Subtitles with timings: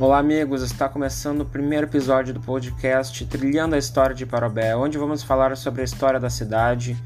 [0.00, 0.62] Olá, amigos!
[0.62, 5.56] Está começando o primeiro episódio do podcast Trilhando a História de Parobé, onde vamos falar
[5.56, 6.96] sobre a história da cidade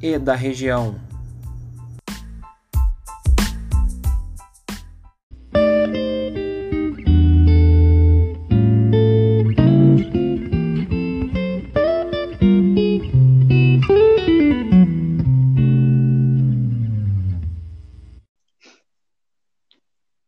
[0.00, 0.94] e da região.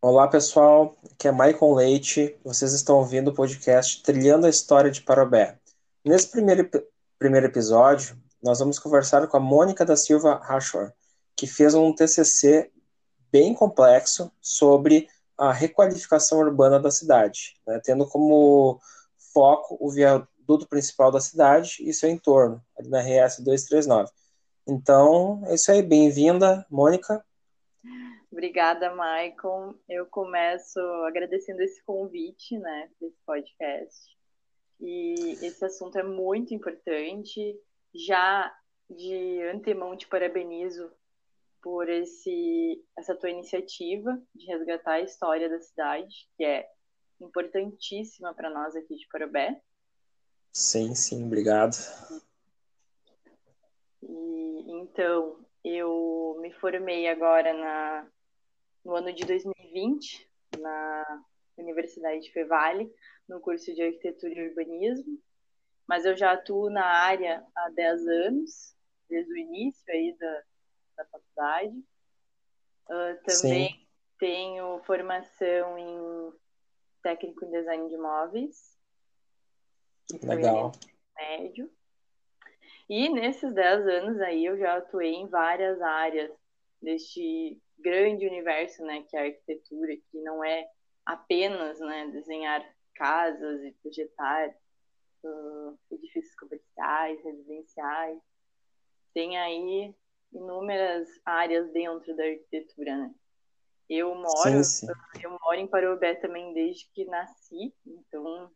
[0.03, 0.97] Olá, pessoal.
[1.25, 2.39] Aqui é Maicon Leite.
[2.45, 5.59] Vocês estão ouvindo o podcast Trilhando a História de Parobé.
[6.05, 6.69] Nesse primeiro,
[7.19, 10.93] primeiro episódio, nós vamos conversar com a Mônica da Silva Rachor,
[11.35, 12.71] que fez um TCC
[13.33, 18.79] bem complexo sobre a requalificação urbana da cidade, né, tendo como
[19.33, 24.11] foco o viaduto principal da cidade e seu entorno, ali na RS 239.
[24.67, 25.81] Então, é isso aí.
[25.81, 27.25] Bem-vinda, Mônica.
[28.35, 29.77] Obrigada, Maicon.
[29.89, 34.19] Eu começo agradecendo esse convite, né, desse podcast.
[34.81, 37.57] E esse assunto é muito importante.
[37.95, 38.53] Já
[38.91, 40.91] de antemão te parabenizo
[41.63, 46.69] por esse, essa tua iniciativa de resgatar a história da cidade, que é
[47.21, 49.63] importantíssima para nós aqui de Parobé.
[50.53, 51.77] Sim, sim, obrigado.
[54.03, 58.11] E, então, eu me formei agora na
[58.85, 60.29] no ano de 2020
[60.61, 61.25] na
[61.57, 62.93] Universidade de Fevale,
[63.29, 65.19] no curso de Arquitetura e Urbanismo,
[65.87, 68.77] mas eu já atuo na área há 10 anos,
[69.09, 70.43] desde o início aí da,
[70.97, 71.85] da faculdade.
[72.87, 73.87] Uh, também Sim.
[74.19, 76.33] tenho formação em
[77.03, 78.79] técnico em design de imóveis.
[80.23, 80.73] Legal.
[81.17, 81.71] Médio.
[82.89, 86.31] E nesses 10 anos aí eu já atuei em várias áreas
[86.81, 90.67] deste grande universo, né, que é a arquitetura, que não é
[91.05, 94.49] apenas, né, desenhar casas e projetar
[95.23, 98.19] uh, edifícios comerciais, residenciais.
[99.13, 99.95] Tem aí
[100.33, 103.15] inúmeras áreas dentro da arquitetura, né?
[103.89, 104.87] Eu moro, sim, sim.
[105.23, 108.51] eu moro em Parobé também desde que nasci, então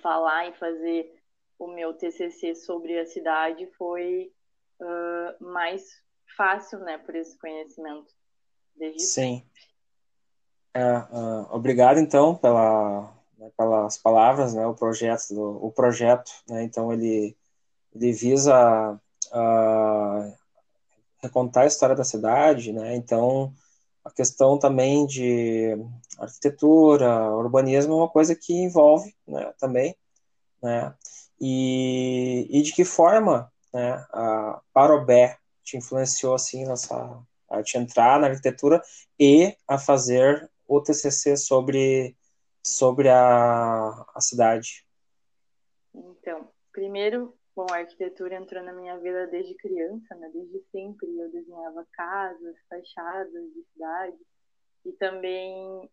[0.00, 1.12] falar e fazer
[1.58, 4.32] o meu TCC sobre a cidade foi
[4.80, 6.05] uh, mais
[6.36, 8.14] fácil, né, por esse conhecimento.
[8.76, 9.42] Desde Sim.
[10.74, 16.92] É, uh, obrigado, então, pela, né, pelas palavras, né, o projeto, o projeto, né, então
[16.92, 17.34] ele,
[17.94, 18.92] ele visa
[19.32, 20.34] uh,
[21.22, 23.54] recontar a história da cidade, né, então
[24.04, 25.78] a questão também de
[26.18, 29.96] arquitetura, urbanismo é uma coisa que envolve, né, também,
[30.62, 30.94] né,
[31.40, 38.18] e, e de que forma, né, a Parobé te influenciou assim nessa a te entrar
[38.18, 38.80] na arquitetura
[39.18, 42.16] e a fazer o TCC sobre
[42.64, 44.84] sobre a, a cidade?
[45.94, 50.30] Então, primeiro, bom, a arquitetura entrou na minha vida desde criança, né?
[50.32, 54.16] Desde sempre eu desenhava casas, fachadas de cidade
[54.84, 55.88] e também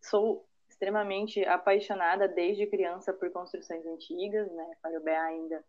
[0.00, 4.76] sou extremamente apaixonada desde criança por construções antigas, né?
[4.82, 5.62] Parobé ainda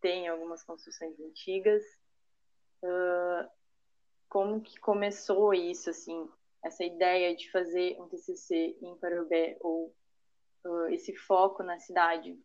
[0.00, 1.82] tem algumas construções antigas
[2.82, 3.48] uh,
[4.28, 6.28] como que começou isso, assim,
[6.64, 9.94] essa ideia de fazer um TCC em Parobé ou
[10.64, 12.38] uh, esse foco na cidade,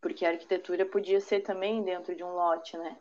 [0.00, 2.98] porque a arquitetura podia ser também dentro de um lote, né?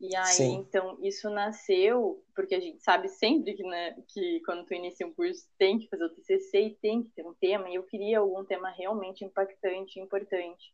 [0.00, 0.54] E aí, Sim.
[0.54, 5.12] então, isso nasceu, porque a gente sabe sempre que, né, que quando tu inicia um
[5.12, 8.20] curso tem que fazer o TCC e tem que ter um tema, e eu queria
[8.20, 10.72] algum tema realmente impactante, importante.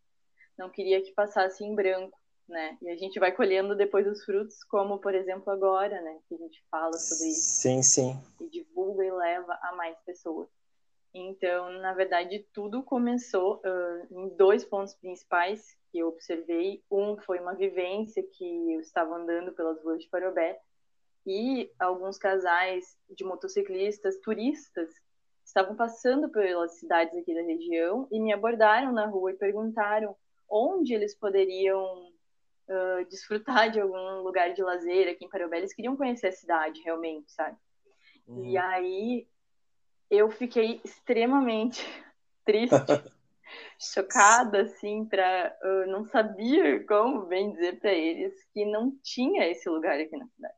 [0.59, 2.19] Não queria que passasse em branco
[2.49, 2.77] né?
[2.83, 6.19] E a gente vai colhendo depois os frutos, como por exemplo agora, né?
[6.29, 7.61] Que a gente fala sobre isso.
[7.63, 8.17] Sim, sim.
[8.41, 10.49] E divulga e leva a mais pessoas.
[11.15, 16.83] Então, na verdade, tudo começou uh, em dois pontos principais que eu observei.
[16.91, 20.61] Um foi uma vivência que eu estava andando pelas ruas de Parobé
[21.27, 24.91] e alguns casais de motociclistas, turistas,
[25.45, 30.17] estavam passando pelas cidades aqui da região e me abordaram na rua e perguntaram
[30.49, 32.13] onde eles poderiam
[32.69, 35.59] uh, desfrutar de algum lugar de lazer aqui em Parobé.
[35.59, 37.57] Eles queriam conhecer a cidade, realmente, sabe?
[38.27, 38.45] Uhum.
[38.45, 39.29] E aí
[40.11, 41.85] eu fiquei extremamente
[42.45, 42.75] triste,
[43.79, 49.69] chocada, assim, para uh, não sabia como bem dizer para eles que não tinha esse
[49.69, 50.55] lugar aqui na cidade.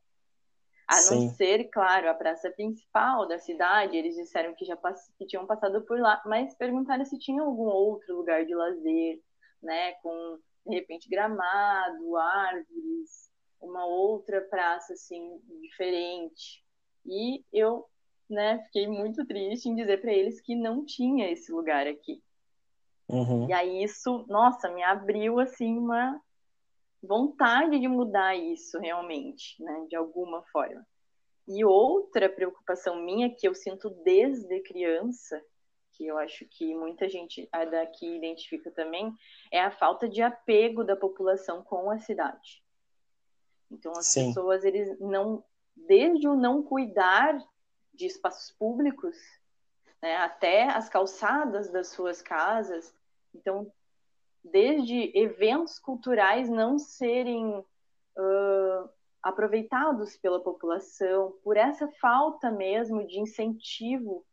[0.88, 1.29] A não Sim.
[1.31, 5.85] ser, claro, a praça principal da cidade, eles disseram que já pass que tinham passado
[5.85, 9.20] por lá, mas perguntaram se tinha algum outro lugar de lazer,
[9.61, 13.31] né, com de repente gramado, árvores,
[13.61, 16.65] uma outra praça assim diferente.
[17.05, 17.87] E eu
[18.29, 22.23] né, fiquei muito triste em dizer para eles que não tinha esse lugar aqui.
[23.09, 23.49] Uhum.
[23.49, 26.21] E aí isso, nossa, me abriu assim uma
[27.03, 30.85] vontade de mudar isso realmente, né, de alguma forma.
[31.47, 35.41] E outra preocupação minha que eu sinto desde criança,
[35.96, 39.14] que eu acho que muita gente daqui identifica também,
[39.50, 42.62] é a falta de apego da população com a cidade.
[43.70, 44.28] Então as Sim.
[44.28, 45.43] pessoas eles não
[45.75, 47.38] desde o não cuidar
[47.93, 49.16] de espaços públicos,
[50.00, 52.94] né, até as calçadas das suas casas.
[53.34, 53.70] Então,
[54.43, 58.90] desde eventos culturais não serem uh,
[59.22, 64.25] aproveitados pela população, por essa falta mesmo de incentivo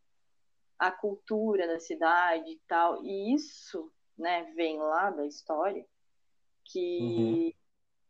[0.77, 3.03] à cultura da cidade e tal.
[3.03, 5.85] E isso né, vem lá da história,
[6.65, 7.55] que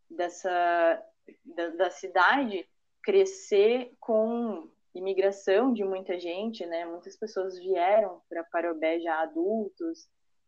[0.10, 0.18] uhum.
[0.18, 1.04] dessa
[1.45, 2.68] da, da cidade
[3.01, 6.86] crescer com imigração de muita gente, né?
[6.86, 10.07] Muitas pessoas vieram para Parobé já adultos,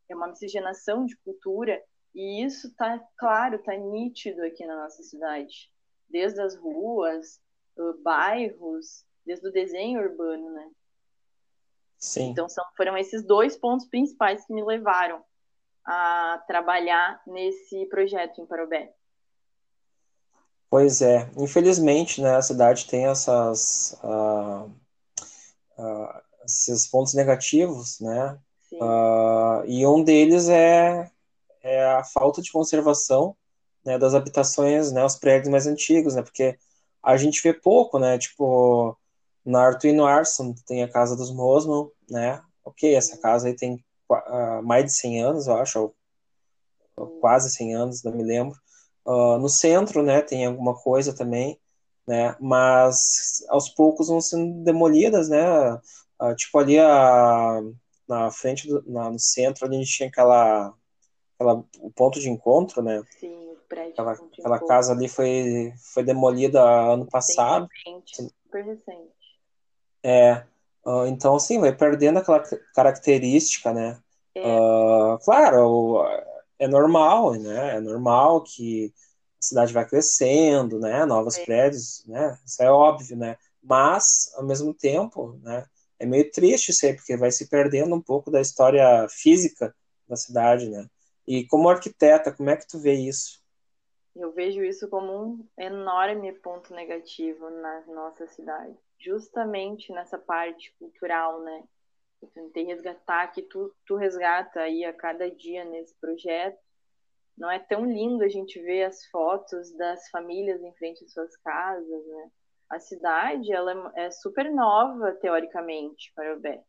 [0.09, 1.81] é uma miscigenação de cultura
[2.13, 5.71] e isso tá claro, tá nítido aqui na nossa cidade,
[6.09, 7.41] desde as ruas,
[8.03, 10.71] bairros, desde o desenho urbano, né?
[12.05, 12.29] Sim.
[12.29, 15.23] Então são, foram esses dois pontos principais que me levaram
[15.83, 18.93] a trabalhar nesse projeto em Parobé.
[20.69, 24.69] Pois é, infelizmente, né, a cidade tem essas, uh,
[25.79, 28.37] uh, esses pontos negativos, né,
[28.73, 31.09] uh, e um deles é,
[31.63, 33.35] é a falta de conservação
[33.83, 36.57] né, das habitações, né, os prédios mais antigos, né, porque
[37.01, 38.97] a gente vê pouco, né, tipo,
[39.45, 43.83] na Artuino Arson tem a casa dos Mosman, né, ok, essa casa aí tem
[44.63, 45.95] mais de 100 anos, eu acho, ou,
[46.95, 48.57] ou quase 100 anos, não me lembro,
[49.05, 51.59] Uh, no centro, né, tem alguma coisa também,
[52.07, 55.75] né, mas aos poucos vão sendo demolidas, né,
[56.19, 57.61] uh, tipo ali a,
[58.09, 60.73] na frente, do, na, no centro, ali a gente tinha aquela,
[61.35, 63.91] aquela, o ponto de encontro, né, Sim, o prédio.
[63.91, 67.67] Aquela, aquela casa ali foi, foi demolida ano passado.
[67.85, 69.14] Recente, super recente.
[70.07, 70.43] É,
[70.85, 72.43] uh, então assim, vai perdendo aquela
[72.75, 73.97] característica, né,
[74.35, 74.43] é.
[75.23, 76.03] claro,
[76.59, 77.77] é normal, né?
[77.77, 78.93] É normal que
[79.41, 81.05] a cidade vai crescendo, né?
[81.05, 81.45] Novos é.
[81.45, 82.37] prédios, né?
[82.45, 83.37] Isso é óbvio, né?
[83.63, 85.65] Mas, ao mesmo tempo, né?
[85.97, 89.73] É meio triste isso aí, porque vai se perdendo um pouco da história física
[90.07, 90.85] da cidade, né?
[91.25, 93.41] E como arquiteta, como é que tu vê isso?
[94.13, 101.41] Eu vejo isso como um enorme ponto negativo na nossa cidade, justamente nessa parte cultural,
[101.41, 101.63] né?
[102.21, 106.59] Eu tentei resgatar, que tu, tu resgata aí a cada dia nesse projeto.
[107.37, 111.35] Não é tão lindo a gente ver as fotos das famílias em frente às suas
[111.37, 112.31] casas, né?
[112.69, 116.63] A cidade, ela é, é super nova, teoricamente, para o Bé.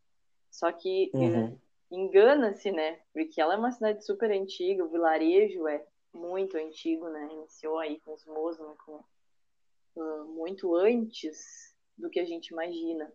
[0.50, 1.58] Só que uhum.
[1.90, 3.00] engana-se, né?
[3.12, 7.29] Porque ela é uma cidade super antiga, o vilarejo é muito antigo, né?
[7.32, 9.02] Iniciou aí com os Muslim, com,
[9.96, 13.10] uh, muito antes do que a gente imagina.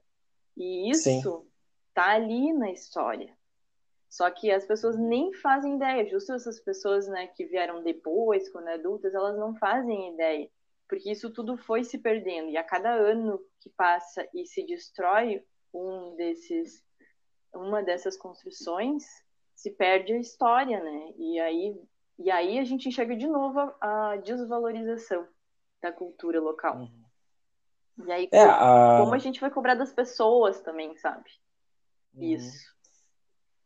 [0.57, 1.51] E isso Sim
[1.93, 3.35] tá ali na história.
[4.09, 8.67] Só que as pessoas nem fazem ideia, justo essas pessoas né, que vieram depois, quando
[8.67, 10.49] adultas, elas não fazem ideia,
[10.87, 12.49] porque isso tudo foi se perdendo.
[12.49, 15.41] E a cada ano que passa e se destrói
[15.73, 16.83] um desses,
[17.53, 19.05] uma dessas construções,
[19.55, 21.13] se perde a história, né?
[21.17, 21.81] E aí,
[22.19, 25.25] e aí a gente enxerga de novo a, a desvalorização
[25.81, 26.79] da cultura local.
[26.79, 27.03] Uhum.
[28.05, 28.45] E aí, é,
[28.99, 29.17] como, a...
[29.17, 31.29] gente vai cobrar das pessoas também, sabe?
[32.13, 32.23] Uhum.
[32.23, 32.71] Isso.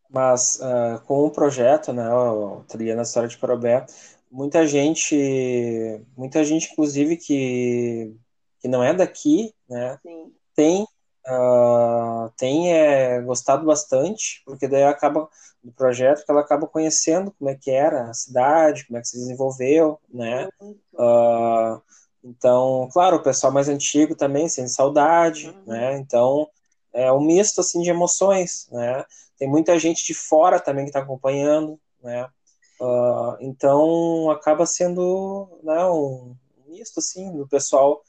[0.09, 3.85] Mas uh, com o projeto, né, o Trilhando a História de Parobé,
[4.31, 5.15] muita gente,
[6.15, 8.15] muita gente, inclusive, que,
[8.59, 10.33] que não é daqui, né, Sim.
[10.55, 10.83] tem,
[11.27, 15.27] uh, tem é, gostado bastante, porque daí acaba
[15.63, 19.07] do projeto que ela acaba conhecendo como é que era a cidade, como é que
[19.07, 20.47] se desenvolveu, né,
[20.93, 21.81] uh,
[22.25, 25.63] então, claro, o pessoal mais antigo também sente saudade, uhum.
[25.67, 26.49] né, então
[26.91, 29.05] é um misto assim de emoções, né?
[29.37, 32.27] Tem muita gente de fora também que está acompanhando, né?
[32.79, 36.35] Uh, então acaba sendo né, um
[36.67, 38.01] misto assim do pessoal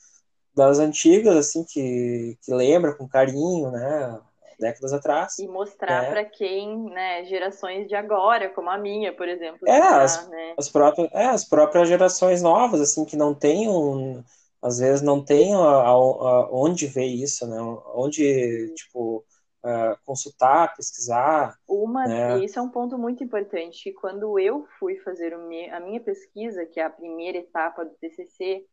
[0.54, 4.20] das antigas assim que, que lembra com carinho, né?
[4.58, 5.38] Décadas atrás.
[5.38, 6.10] E mostrar né?
[6.10, 9.68] para quem, né, gerações de agora, como a minha, por exemplo.
[9.68, 10.54] É, as, né?
[10.56, 14.22] as, próprias, é, as próprias gerações novas, assim, que não têm um,
[14.62, 17.58] às vezes não tem a, a, a, onde ver isso, né?
[17.94, 19.24] Onde, tipo,
[19.62, 21.56] uh, consultar, pesquisar.
[21.68, 22.44] Uma, né?
[22.44, 23.92] isso é um ponto muito importante.
[23.92, 28.64] Quando eu fui fazer a minha pesquisa, que é a primeira etapa do TCC,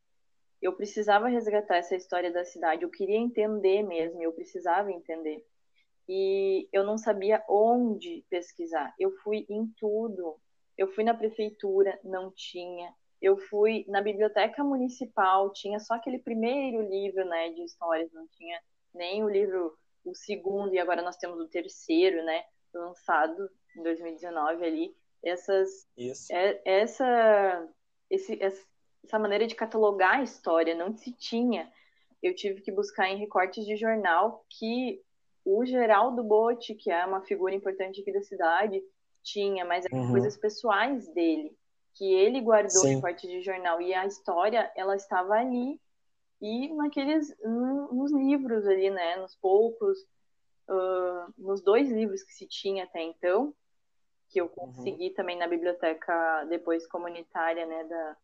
[0.61, 5.45] eu precisava resgatar essa história da cidade, eu queria entender mesmo, eu precisava entender.
[6.07, 8.93] E eu não sabia onde pesquisar.
[8.99, 10.37] Eu fui em tudo.
[10.77, 12.93] Eu fui na prefeitura, não tinha.
[13.21, 18.59] Eu fui na biblioteca municipal, tinha só aquele primeiro livro, né, de histórias, não tinha
[18.93, 22.43] nem o livro, o segundo, e agora nós temos o terceiro, né,
[22.73, 24.95] lançado em 2019 ali.
[25.23, 26.33] Essas, Isso.
[26.33, 27.69] É, essa,
[28.09, 31.71] esse, essa maneira de catalogar a história não se tinha.
[32.21, 35.01] Eu tive que buscar em recortes de jornal que
[35.45, 38.81] o Geraldo Botti, que é uma figura importante aqui da cidade,
[39.21, 40.11] tinha, mas eram uhum.
[40.11, 41.55] coisas pessoais dele,
[41.93, 42.91] que ele guardou Sim.
[42.91, 43.81] em recorte de jornal.
[43.81, 45.79] E a história, ela estava ali
[46.41, 49.97] e naqueles, nos livros ali, né, nos poucos,
[50.67, 53.53] uh, nos dois livros que se tinha até então,
[54.29, 54.73] que eu uhum.
[54.73, 55.13] consegui uhum.
[55.13, 58.17] também na biblioteca depois comunitária, né, da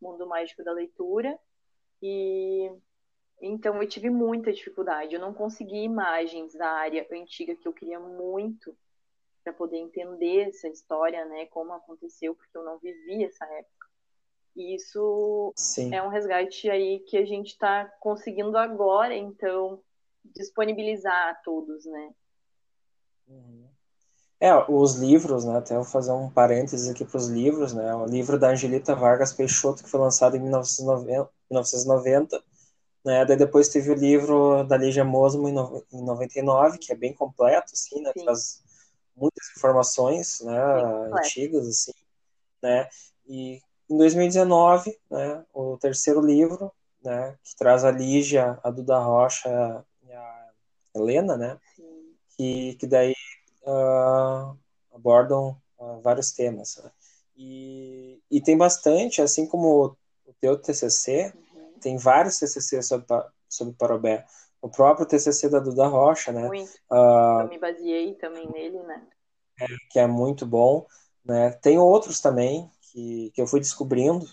[0.00, 1.38] Mundo Mágico da Leitura.
[2.00, 2.70] E
[3.40, 5.14] então eu tive muita dificuldade.
[5.14, 8.76] Eu não consegui imagens da área antiga que eu queria muito
[9.44, 13.86] para poder entender essa história, né, como aconteceu, porque eu não vivi essa época.
[14.54, 15.94] E isso Sim.
[15.94, 19.80] é um resgate aí que a gente está conseguindo agora, então
[20.24, 22.10] disponibilizar a todos, né?
[23.28, 23.68] Uhum.
[24.40, 25.58] É, os livros, né?
[25.58, 27.94] Até vou fazer um parênteses aqui para os livros, né?
[27.94, 32.42] O livro da Angelita Vargas Peixoto, que foi lançado em 1990, 1990
[33.08, 33.24] né?
[33.24, 37.14] Daí depois teve o livro da Lígia Mosmo em, no, em 99, que é bem
[37.14, 38.12] completo, assim, né?
[38.14, 38.22] Sim.
[38.22, 38.62] Traz
[39.16, 40.60] muitas informações, né?
[41.14, 41.92] Antigas, assim,
[42.62, 42.86] né?
[43.26, 45.42] E em 2019, né?
[45.54, 46.70] O terceiro livro,
[47.02, 47.34] né?
[47.42, 50.48] Que traz a Lígia, a Duda Rocha e a
[50.94, 51.58] Helena, né?
[51.76, 52.14] Sim.
[52.36, 53.14] Que, que daí
[53.62, 54.54] uh,
[54.92, 56.76] abordam uh, vários temas.
[56.76, 56.90] Né?
[57.38, 59.96] E, e tem bastante, assim como
[60.26, 61.47] o teu TCC, uhum.
[61.78, 63.06] Tem vários TCC sobre,
[63.48, 64.24] sobre Parobé.
[64.60, 66.46] O próprio TCC da Duda Rocha, né?
[66.46, 66.70] Muito.
[66.90, 69.06] Uh, eu me baseei também nele, né?
[69.60, 70.86] É, que é muito bom.
[71.24, 71.50] Né?
[71.52, 74.26] Tem outros também que, que eu fui descobrindo.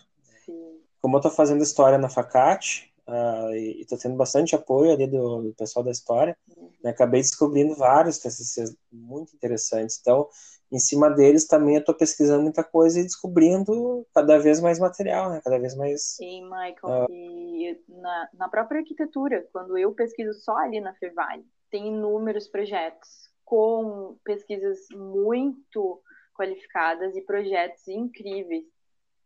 [0.46, 0.80] Sim.
[1.02, 5.44] Como eu estou fazendo história na Facate, uh, e estou tendo bastante apoio ali do,
[5.44, 6.70] do pessoal da história, uhum.
[6.84, 10.00] né, acabei descobrindo vários TCCs muito interessantes.
[10.02, 10.28] Então,
[10.76, 15.30] em cima deles também eu estou pesquisando muita coisa e descobrindo cada vez mais material,
[15.30, 15.42] né?
[15.44, 16.02] Cada vez mais.
[16.16, 17.06] Sim, Michael.
[17.06, 17.12] Uh...
[17.12, 23.30] E na, na própria arquitetura, quando eu pesquiso só ali na Fevale, tem inúmeros projetos
[23.46, 26.02] com pesquisas muito
[26.34, 28.66] qualificadas e projetos incríveis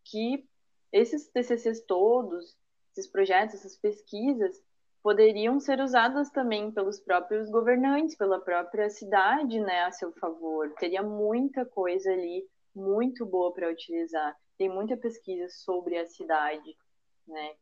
[0.06, 0.46] que
[0.92, 2.56] esses TCCs todos
[2.92, 4.62] esses projetos, essas pesquisas,
[5.02, 10.74] poderiam ser usadas também pelos próprios governantes, pela própria cidade, né, a seu favor.
[10.80, 14.36] Teria muita coisa ali muito boa para utilizar.
[14.58, 16.76] Tem muita pesquisa sobre a cidade,
[17.28, 17.54] né?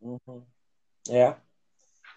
[0.00, 0.44] Uhum.
[1.08, 1.36] É.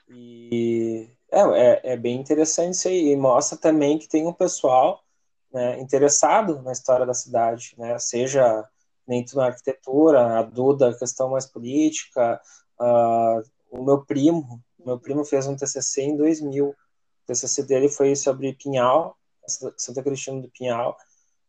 [0.10, 3.12] E é, é, é, bem interessante isso aí.
[3.12, 5.04] E mostra também que tem um pessoal
[5.52, 7.98] né, interessado na história da cidade, né?
[7.98, 8.68] Seja
[9.08, 12.40] dentro da arquitetura, a Duda, questão mais política,
[12.80, 13.44] uh,
[13.74, 16.76] o meu primo, meu primo fez um TCC em 2000, o
[17.26, 19.18] TCC dele foi sobre Pinhal,
[19.78, 20.98] Santa Cristina do Pinhal,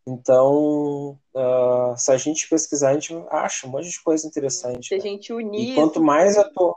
[0.06, 4.88] então, uh, se a gente pesquisar, a gente acha um monte de coisa interessante.
[4.88, 5.72] Se a gente unir.
[5.72, 6.76] E quanto mais eu tô.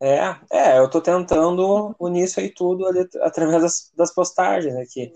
[0.00, 4.84] É, é, eu tô tentando unir isso aí tudo ali, através das, das postagens, né?
[4.88, 5.12] Que,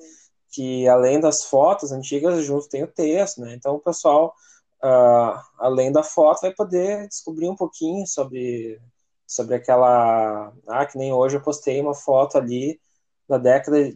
[0.51, 3.55] que além das fotos antigas, junto tem o texto, né?
[3.55, 4.35] Então o pessoal,
[4.83, 8.81] uh, além da foto, vai poder descobrir um pouquinho sobre,
[9.31, 10.53] sobre aquela.
[10.67, 12.81] Ah, que nem hoje eu postei uma foto ali
[13.29, 13.93] da década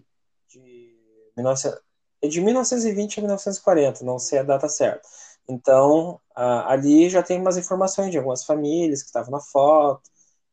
[0.48, 0.96] de,
[1.36, 1.78] 19,
[2.28, 5.08] de 1920 a 1940, não sei a data certa.
[5.48, 10.02] Então, ali já tem umas informações de algumas famílias que estavam na foto.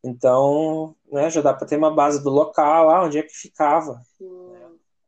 [0.04, 4.02] Então, né, já dá para ter uma base do local, ah, onde é que ficava.
[4.18, 4.52] Sim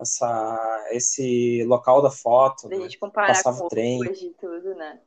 [0.04, 2.70] essa, esse local da foto.
[2.70, 2.84] Da né?
[2.84, 4.00] gente comparar Passava com trem.
[4.00, 5.00] de tudo, né?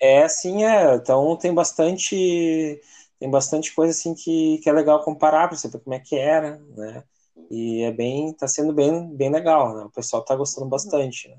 [0.00, 0.94] É, sim, é.
[0.96, 2.80] Então tem bastante
[3.22, 6.16] tem bastante coisa assim que, que é legal comparar para você ver como é que
[6.16, 7.04] era, né?
[7.48, 9.84] E é bem, tá sendo bem, bem legal, né?
[9.84, 11.36] O pessoal tá gostando bastante, né?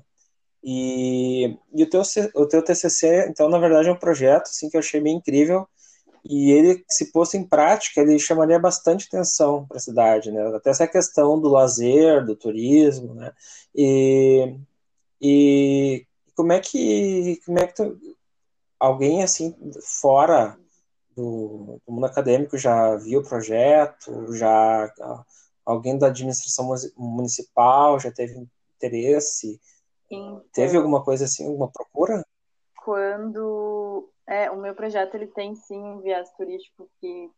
[0.62, 2.00] E, e o, teu,
[2.36, 5.68] o teu TCC, então, na verdade, é um projeto assim, que eu achei bem incrível,
[6.24, 10.42] e ele, se posto em prática, ele chamaria bastante atenção para a cidade, né?
[10.56, 13.30] Até essa questão do lazer, do turismo, né?
[13.74, 14.56] E,
[15.20, 18.00] e como é que, como é que tu,
[18.80, 20.58] alguém assim fora
[21.14, 24.92] do, do, mundo acadêmico já viu o projeto, já
[25.64, 29.60] alguém da administração municipal já teve interesse?
[30.10, 32.24] Então, teve alguma coisa assim, alguma procura?
[32.84, 37.30] Quando É, o meu projeto ele tem sim um viés turístico que,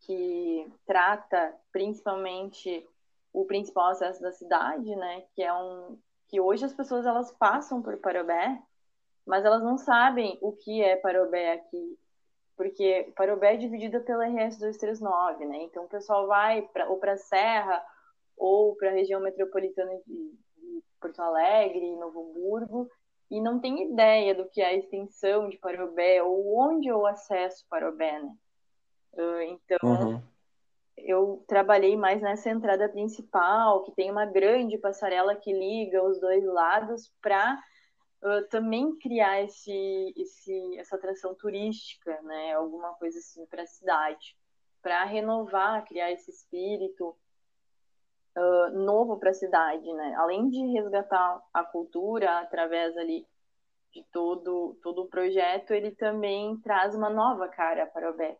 [0.00, 2.86] que trata principalmente
[3.32, 5.24] o principal acesso da cidade, né?
[5.34, 8.60] Que é um que hoje as pessoas elas passam por Parobé,
[9.24, 11.98] mas elas não sabem o que é Parobé aqui,
[12.56, 15.62] porque Parobé é dividida pela RS 239, né?
[15.64, 17.84] Então o pessoal vai pra, ou para a Serra
[18.36, 20.14] ou para a região metropolitana de,
[20.56, 22.90] de Porto Alegre, Novo Hamburgo,
[23.30, 27.66] e não tem ideia do que é a extensão de Parobé ou onde eu acesso
[27.68, 28.34] Parobé, né?
[29.14, 30.22] Uh, então, uhum.
[30.98, 36.44] eu trabalhei mais nessa entrada principal, que tem uma grande passarela que liga os dois
[36.44, 37.58] lados para
[38.26, 42.54] uh, também criar esse, esse, essa atração turística, né?
[42.54, 44.36] Alguma coisa assim para a cidade,
[44.82, 47.16] para renovar, criar esse espírito
[48.36, 50.14] uh, novo para a cidade, né?
[50.18, 53.26] Além de resgatar a cultura através ali
[53.92, 58.38] de todo todo o projeto, ele também traz uma nova cara para o BEC.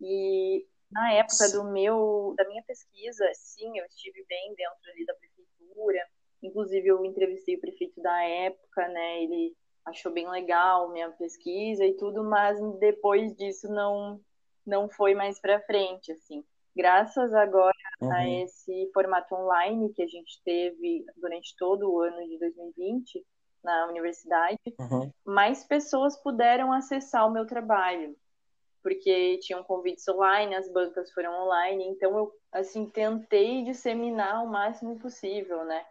[0.00, 5.14] E na época do meu da minha pesquisa, sim, eu estive bem dentro ali da
[5.14, 6.08] prefeitura.
[6.42, 9.22] Inclusive eu entrevistei o prefeito da época, né?
[9.22, 14.20] Ele achou bem legal minha pesquisa e tudo, mas depois disso não
[14.64, 16.44] não foi mais para frente, assim
[16.74, 18.12] graças agora uhum.
[18.12, 23.24] a esse formato online que a gente teve durante todo o ano de 2020
[23.62, 25.10] na universidade, uhum.
[25.24, 28.16] mais pessoas puderam acessar o meu trabalho,
[28.82, 34.98] porque tinham convites online, as bancas foram online, então eu assim tentei disseminar o máximo
[34.98, 35.84] possível, né?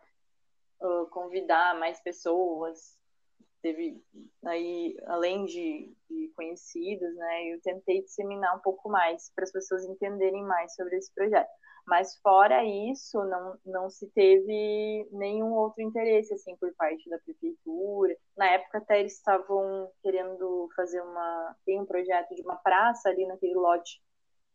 [0.81, 2.97] Uh, convidar mais pessoas,
[3.61, 4.03] teve
[4.45, 9.85] aí além de, de, conhecidos, né, eu tentei disseminar um pouco mais para as pessoas
[9.85, 11.49] entenderem mais sobre esse projeto.
[11.85, 18.15] Mas fora isso, não, não se teve nenhum outro interesse assim por parte da prefeitura.
[18.37, 23.25] Na época até eles estavam querendo fazer uma tem um projeto de uma praça ali
[23.25, 24.01] naquele lote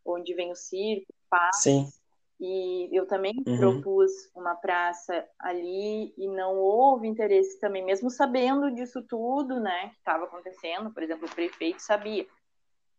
[0.04, 1.56] onde vem o circo, paz.
[1.56, 1.88] Sim.
[2.38, 3.56] E eu também uhum.
[3.58, 9.98] propus uma praça ali e não houve interesse também, mesmo sabendo disso tudo, né, que
[9.98, 10.92] estava acontecendo.
[10.92, 12.26] Por exemplo, o prefeito sabia.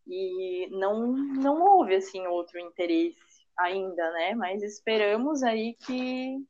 [0.06, 3.16] E não, não houve, assim, outro interesse
[3.56, 4.34] ainda, né?
[4.34, 6.44] Mas esperamos aí que,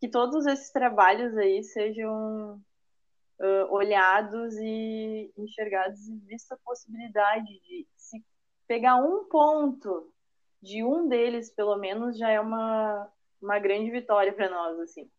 [0.00, 2.62] que todos esses trabalhos aí sejam
[3.40, 8.24] uh, olhados e enxergados e vista a possibilidade de se
[8.68, 10.11] pegar um ponto
[10.62, 13.08] de um deles, pelo menos, já é uma,
[13.40, 15.10] uma grande vitória para nós, assim.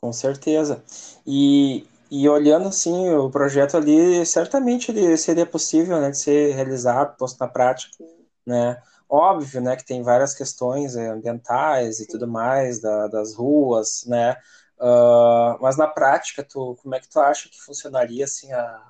[0.00, 0.84] Com certeza.
[1.26, 7.16] E, e olhando assim o projeto ali, certamente ele seria possível, né, de ser realizado,
[7.16, 8.26] posto na prática, Sim.
[8.46, 8.80] né?
[9.08, 12.04] Óbvio, né, que tem várias questões é, ambientais Sim.
[12.04, 14.36] e tudo mais da, das ruas, né?
[14.78, 18.80] Uh, mas na prática, tu, como é que tu acha que funcionaria assim a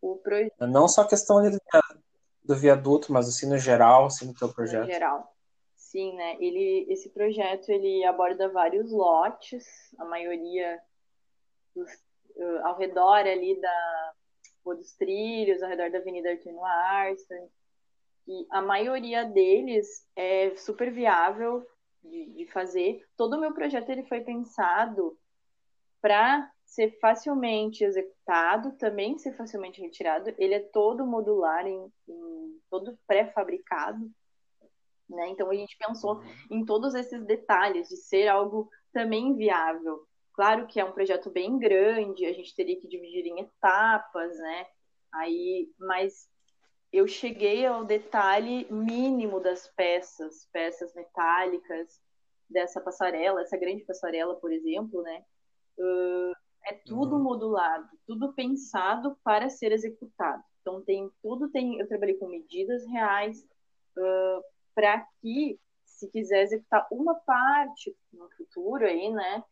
[0.00, 0.36] o pro...
[0.60, 1.58] não só a questão ali
[2.44, 4.86] do viaduto, mas assim no geral, assim no teu projeto?
[4.86, 5.34] No geral.
[5.74, 6.36] Sim, né?
[6.40, 9.64] Ele, esse projeto ele aborda vários lotes,
[9.98, 10.80] a maioria
[11.74, 11.90] dos,
[12.36, 14.12] uh, ao redor ali da
[14.64, 17.50] dos trilhos, ao redor da Avenida Artino Arson,
[18.26, 21.66] e a maioria deles é super viável
[22.02, 23.06] de, de fazer.
[23.14, 25.18] Todo o meu projeto ele foi pensado
[26.00, 30.34] para ser facilmente executado, também ser facilmente retirado.
[30.38, 34.10] Ele é todo modular, em, em todo pré-fabricado.
[35.08, 35.28] Né?
[35.28, 36.24] Então a gente pensou uhum.
[36.50, 40.06] em todos esses detalhes de ser algo também viável.
[40.32, 44.66] Claro que é um projeto bem grande, a gente teria que dividir em etapas, né?
[45.12, 46.28] Aí, mas
[46.92, 52.00] eu cheguei ao detalhe mínimo das peças, peças metálicas
[52.48, 55.24] dessa passarela, essa grande passarela, por exemplo, né?
[55.78, 56.32] Uh,
[56.66, 57.22] é tudo uhum.
[57.22, 60.42] modulado, tudo pensado para ser executado.
[60.60, 63.46] Então tem tudo tem, eu trabalhei com medidas reais
[63.96, 64.42] uh,
[64.74, 69.44] para que se quiser executar uma parte no futuro aí, né,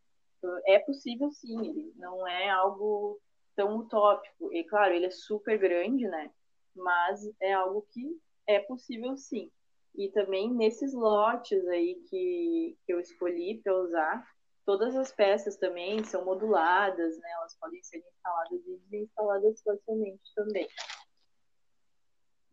[0.42, 1.60] uh, é possível sim.
[1.60, 3.20] Ele não é algo
[3.54, 4.52] tão utópico.
[4.52, 6.30] E claro, ele é super grande, né,
[6.74, 9.50] mas é algo que é possível sim.
[9.94, 14.26] E também nesses lotes aí que, que eu escolhi para usar,
[14.64, 17.30] Todas as peças também são moduladas, né?
[17.32, 20.68] Elas podem ser instaladas e desinstaladas facilmente também.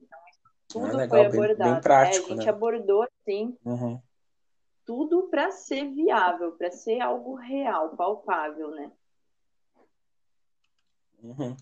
[0.01, 0.19] Então,
[0.67, 1.63] tudo ah, legal, foi abordado.
[1.63, 2.51] Bem, bem prático, é, a gente né?
[2.51, 4.01] abordou, sim, uhum.
[4.85, 8.91] tudo para ser viável, para ser algo real, palpável, né?
[11.21, 11.55] Uhum.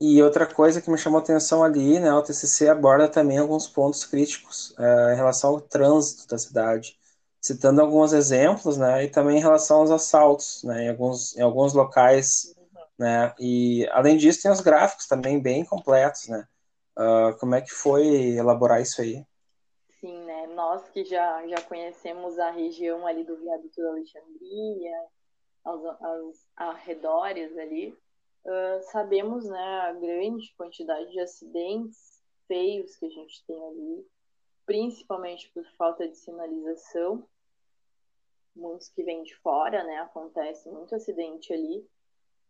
[0.00, 3.66] E outra coisa que me chamou a atenção ali, né, o TCC aborda também alguns
[3.66, 6.96] pontos críticos é, em relação ao trânsito da cidade
[7.40, 11.72] citando alguns exemplos, né, e também em relação aos assaltos, né, em alguns, em alguns
[11.72, 12.54] locais
[12.98, 13.32] né?
[13.38, 16.46] E além disso tem os gráficos também bem completos, né?
[16.98, 18.04] Uh, como é que foi
[18.36, 19.24] elaborar isso aí?
[20.00, 20.48] Sim, né?
[20.48, 25.06] Nós que já, já conhecemos a região ali do Viaduto da Alexandria,
[25.64, 27.96] aos, aos arredores ali,
[28.44, 34.06] uh, sabemos né, a grande quantidade de acidentes feios que a gente tem ali,
[34.68, 37.26] principalmente por falta de sinalização.
[38.54, 39.96] Muitos que vêm de fora, né?
[40.00, 41.88] Acontece muito acidente ali.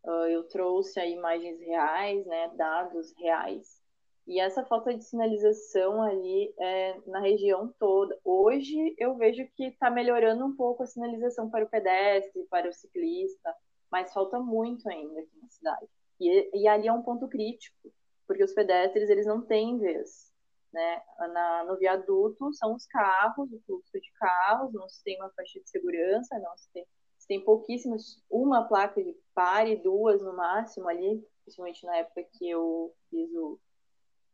[0.04, 2.50] Uh, eu trouxe aí imagens reais, né?
[2.57, 3.81] Dados reais.
[4.26, 8.18] E essa falta de sinalização ali é na região toda.
[8.24, 12.72] Hoje eu vejo que está melhorando um pouco a sinalização para o pedestre, para o
[12.72, 13.54] ciclista,
[13.92, 15.87] mas falta muito ainda aqui na cidade.
[16.18, 17.92] E, e ali é um ponto crítico,
[18.26, 20.28] porque os pedestres eles não têm vez.
[20.72, 21.02] Né?
[21.18, 25.61] Na, no viaduto são os carros, o fluxo de carros, não se tem uma faixa
[25.61, 30.88] de segurança, não se tem, se tem pouquíssimas, uma placa de pare, duas no máximo
[30.88, 33.59] ali, principalmente na época que eu fiz o,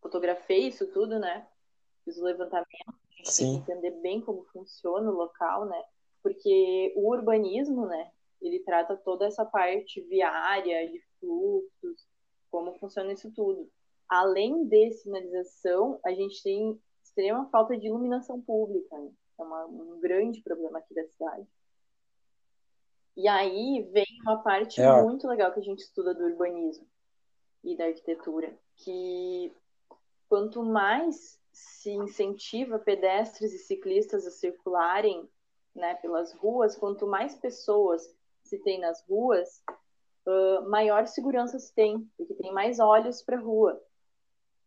[0.05, 1.47] fotografei isso tudo, né?
[2.05, 2.69] Fiz o levantamento,
[3.25, 3.55] Sim.
[3.55, 5.83] tem que entender bem como funciona o local, né?
[6.23, 8.11] Porque o urbanismo, né?
[8.43, 12.07] Ele trata toda essa parte viária, de fluxos,
[12.51, 13.71] como funciona isso tudo.
[14.09, 19.11] Além de sinalização, a gente tem extrema falta de iluminação pública, né?
[19.39, 21.47] É uma, um grande problema aqui da cidade.
[23.17, 25.03] E aí vem uma parte é.
[25.03, 26.87] muito legal que a gente estuda do urbanismo
[27.63, 29.53] e da arquitetura, que
[30.29, 35.29] quanto mais se incentiva pedestres e ciclistas a circularem
[35.75, 38.03] né, pelas ruas, quanto mais pessoas
[38.43, 39.63] se tem nas ruas,
[40.27, 43.81] uh, maior segurança se tem, porque tem mais olhos para a rua.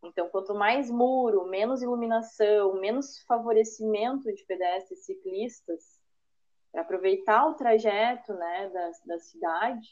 [0.08, 5.84] Então, quanto mais muro, menos iluminação, menos favorecimento de pedestres e ciclistas
[6.72, 9.88] para aproveitar o trajeto né, da, da cidade,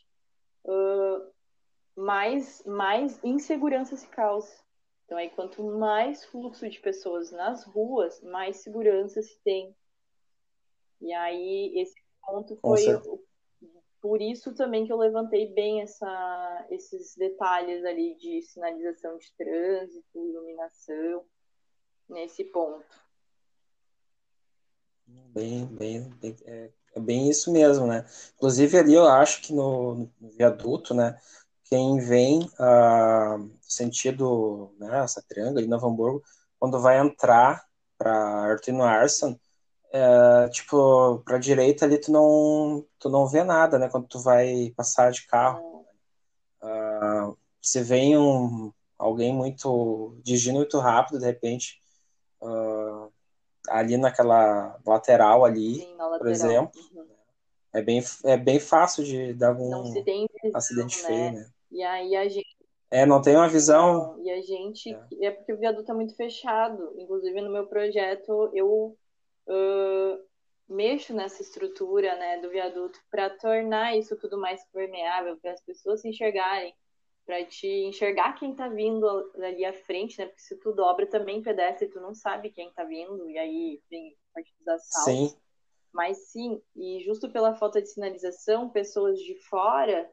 [0.65, 1.31] uh,
[1.95, 4.53] mais, mais insegurança se causa.
[5.05, 9.75] Então, aí, quanto mais fluxo de pessoas nas ruas, mais segurança se tem.
[10.99, 12.81] E aí, esse ponto foi
[14.05, 20.05] por isso também que eu levantei bem essa, esses detalhes ali de sinalização de trânsito,
[20.13, 21.25] iluminação,
[22.07, 22.85] nesse ponto.
[25.07, 28.05] Bem, bem, bem é, é, bem isso mesmo, né?
[28.35, 31.19] Inclusive ali eu acho que no, no viaduto, né?
[31.63, 36.23] quem vem ah, sentido, né, essa triângulo em Novo Hamburgo,
[36.59, 37.65] quando vai entrar
[37.97, 39.35] para Artino Arson,
[39.95, 44.73] é, tipo, para direita ali tu não, tu não vê nada, né, quando tu vai
[44.75, 45.85] passar de carro.
[46.61, 47.31] Ah,
[47.61, 51.81] se vem um, alguém muito, dirigindo muito rápido, de repente,
[52.43, 53.07] ah,
[53.69, 56.19] ali naquela lateral ali, Sim, lateral.
[56.19, 57.07] por exemplo, uhum.
[57.73, 59.93] é, bem, é bem fácil de dar algum
[60.53, 61.07] acidente né?
[61.07, 61.49] feio, né?
[61.71, 62.55] E aí a gente.
[62.91, 64.19] É, não tem uma visão.
[64.21, 64.93] E a gente.
[64.93, 66.93] É, é porque o viaduto é muito fechado.
[66.97, 68.97] Inclusive, no meu projeto, eu
[69.47, 70.23] uh,
[70.67, 76.01] mexo nessa estrutura né, do viaduto para tornar isso tudo mais permeável, para as pessoas
[76.01, 76.73] se enxergarem,
[77.25, 80.27] para te enxergar quem está vindo ali à frente, né?
[80.27, 84.15] Porque se tu dobra também pedestre, tu não sabe quem está vindo, e aí vem
[84.33, 85.31] parte dos assaltos.
[85.31, 85.37] Sim.
[85.91, 90.09] Mas sim, e justo pela falta de sinalização, pessoas de fora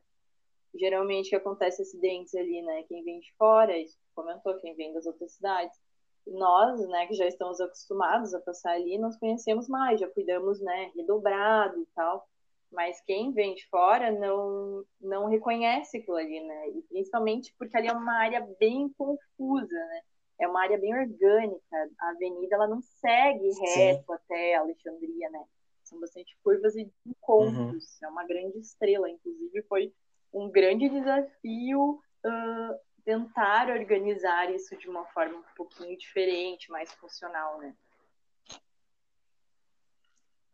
[0.74, 2.82] geralmente que acontece acidentes ali, né?
[2.84, 5.78] Quem vem de fora, isso comentou, quem vem das outras cidades.
[6.26, 10.90] Nós, né, que já estamos acostumados a passar ali, nós conhecemos mais, já cuidamos, né,
[10.94, 12.26] redobrado e tal.
[12.70, 16.70] Mas quem vem de fora não não reconhece aquilo ali, né?
[16.70, 20.00] E principalmente porque ali é uma área bem confusa, né?
[20.40, 21.90] É uma área bem orgânica.
[22.00, 24.12] A avenida ela não segue reto Sim.
[24.14, 25.44] até Alexandria, né?
[25.84, 28.00] São bastante curvas e encontros.
[28.00, 28.08] Uhum.
[28.08, 29.92] É uma grande estrela, inclusive foi
[30.32, 37.58] um grande desafio uh, tentar organizar isso de uma forma um pouquinho diferente, mais funcional,
[37.58, 37.74] né?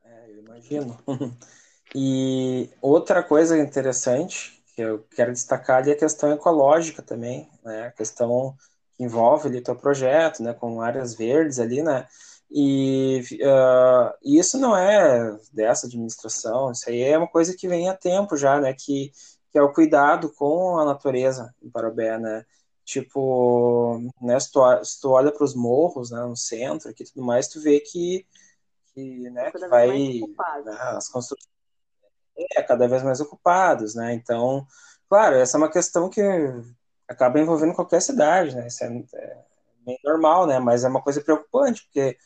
[0.05, 0.99] É, eu imagino.
[1.95, 7.89] e outra coisa interessante que eu quero destacar ali é a questão ecológica também, né?
[7.89, 8.57] A questão
[8.97, 10.55] que envolve ali o teu projeto, né?
[10.55, 12.07] Com áreas verdes ali, né?
[12.51, 17.95] E uh, isso não é dessa administração, isso aí é uma coisa que vem há
[17.95, 18.73] tempo já, né?
[18.73, 19.13] Que
[19.51, 22.45] que é o cuidado com a natureza em Parobé, né?
[22.85, 27.23] Tipo, né, se, tu, se tu olha para os morros, né, no centro aqui tudo
[27.23, 28.27] mais, tu vê que,
[28.95, 30.21] que, né, que vai
[30.65, 31.49] né, as construções
[32.57, 34.15] é, cada vez mais ocupadas, né?
[34.15, 34.67] Então,
[35.09, 36.23] claro, essa é uma questão que
[37.07, 38.69] acaba envolvendo qualquer cidade, né?
[38.69, 39.45] Isso é, é
[39.85, 40.59] bem normal, né?
[40.59, 42.17] Mas é uma coisa preocupante, porque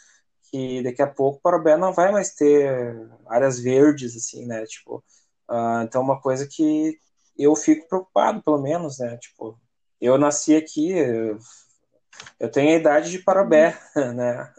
[0.50, 4.64] que daqui a pouco Parobé não vai mais ter áreas verdes, assim, né?
[4.66, 5.02] Tipo,
[5.50, 6.98] uh, então uma coisa que
[7.36, 9.16] eu fico preocupado, pelo menos, né?
[9.18, 9.58] Tipo,
[10.00, 10.92] eu nasci aqui,
[12.38, 13.78] eu tenho a idade de Parabé,
[14.14, 14.52] né?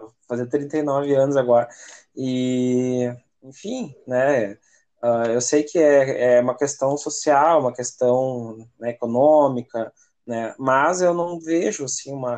[0.00, 1.68] Vou fazer 39 anos agora.
[2.16, 4.58] E, enfim, né?
[5.02, 9.92] Uh, eu sei que é, é, uma questão social, uma questão né, econômica,
[10.26, 10.54] né?
[10.58, 12.36] Mas eu não vejo assim uma,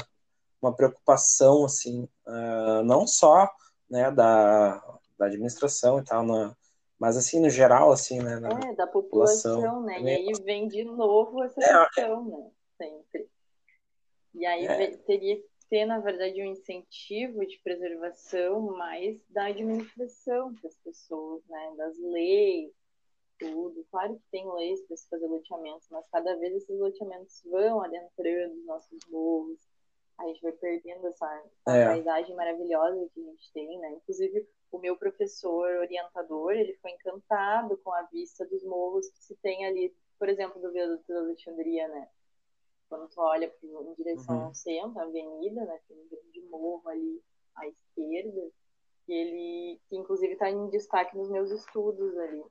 [0.61, 3.51] uma preocupação assim, uh, não só
[3.89, 4.77] né, da,
[5.19, 6.55] da administração e tal, na,
[7.01, 8.35] mas assim no geral assim, né?
[8.69, 10.01] é da população, população né?
[10.03, 12.51] E aí vem de novo essa é, questão, né?
[12.77, 13.31] Sempre.
[14.35, 14.97] E aí é.
[14.99, 21.75] teria que ter, na verdade, um incentivo de preservação mais da administração das pessoas, né?
[21.77, 22.71] Das leis,
[23.39, 23.87] tudo.
[23.91, 28.59] Claro que tem leis para se fazer loteamentos, mas cada vez esses loteamentos vão adentrando
[28.59, 29.59] os nossos morros.
[30.19, 31.87] A gente vai perdendo essa, essa é.
[31.87, 33.93] paisagem maravilhosa que a gente tem, né?
[33.93, 39.37] Inclusive, o meu professor orientador, ele foi encantado com a vista dos morros que se
[39.37, 42.09] tem ali, por exemplo, do viaduto da Alexandria, né?
[42.91, 44.45] quando tu olha em direção uhum.
[44.47, 47.23] ao centro, a avenida, né, tem um grande morro ali
[47.55, 48.51] à esquerda,
[49.07, 52.43] que ele, que inclusive está em destaque nos meus estudos ali,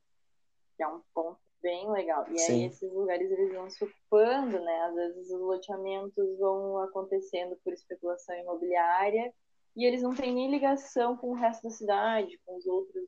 [0.77, 2.25] que é um ponto bem legal.
[2.32, 2.53] E Sim.
[2.53, 7.73] aí esses lugares eles vão se ocupando, né, às vezes os loteamentos vão acontecendo por
[7.73, 9.34] especulação imobiliária,
[9.75, 13.08] e eles não têm nem ligação com o resto da cidade, com os outros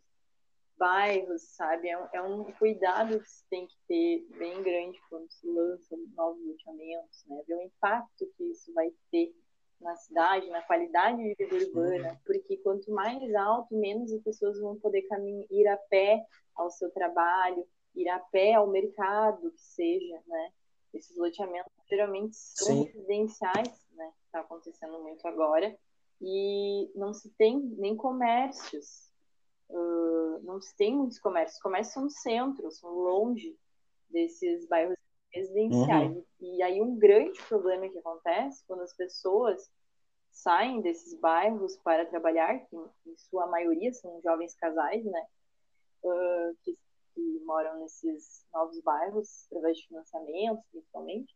[0.77, 1.89] bairros, sabe?
[1.89, 5.97] É um, é um, cuidado que se tem que ter bem grande quando se lançam
[6.15, 7.43] novos loteamentos, né?
[7.47, 9.31] Ver o impacto que isso vai ter
[9.79, 14.79] na cidade, na qualidade de vida urbana, porque quanto mais alto, menos as pessoas vão
[14.79, 16.23] poder caminhar, ir a pé
[16.55, 20.51] ao seu trabalho, ir a pé ao mercado, que seja, né?
[20.93, 22.83] Esses loteamentos geralmente são Sim.
[22.85, 24.11] residenciais, né?
[24.25, 25.77] Está acontecendo muito agora,
[26.21, 29.09] e não se tem nem comércios,
[29.69, 31.55] uh, não se tem muitos comércios.
[31.57, 33.57] Os comércios são no centro, são longe
[34.09, 34.95] desses bairros
[35.33, 36.11] residenciais.
[36.11, 36.25] Uhum.
[36.39, 39.69] E aí um grande problema que acontece quando as pessoas
[40.31, 45.25] saem desses bairros para trabalhar, que em sua maioria são jovens casais, né,
[46.03, 46.77] uh, que,
[47.13, 51.35] que, moram nesses novos bairros através de financiamentos, principalmente,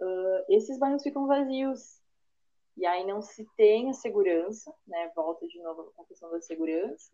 [0.00, 2.01] uh, esses bairros ficam vazios.
[2.76, 7.12] E aí não se tem a segurança, né, volta de novo a questão da segurança,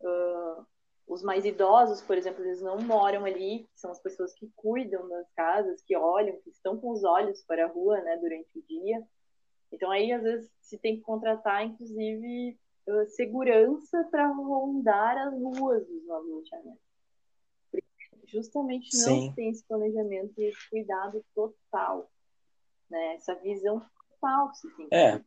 [0.00, 0.66] Uh,
[1.06, 5.30] os mais idosos, por exemplo, eles não moram ali, são as pessoas que cuidam das
[5.32, 9.02] casas, que olham, que estão com os olhos para a rua, né, durante o dia.
[9.70, 15.86] Então aí às vezes se tem que contratar, inclusive, uh, segurança para rondar as ruas
[15.86, 16.84] dos novos loteamentos.
[18.26, 19.32] Justamente não Sim.
[19.34, 22.10] tem esse planejamento e esse cuidado total,
[22.90, 23.14] né?
[23.14, 23.84] Essa visão
[24.54, 24.88] se tem.
[24.90, 25.20] É,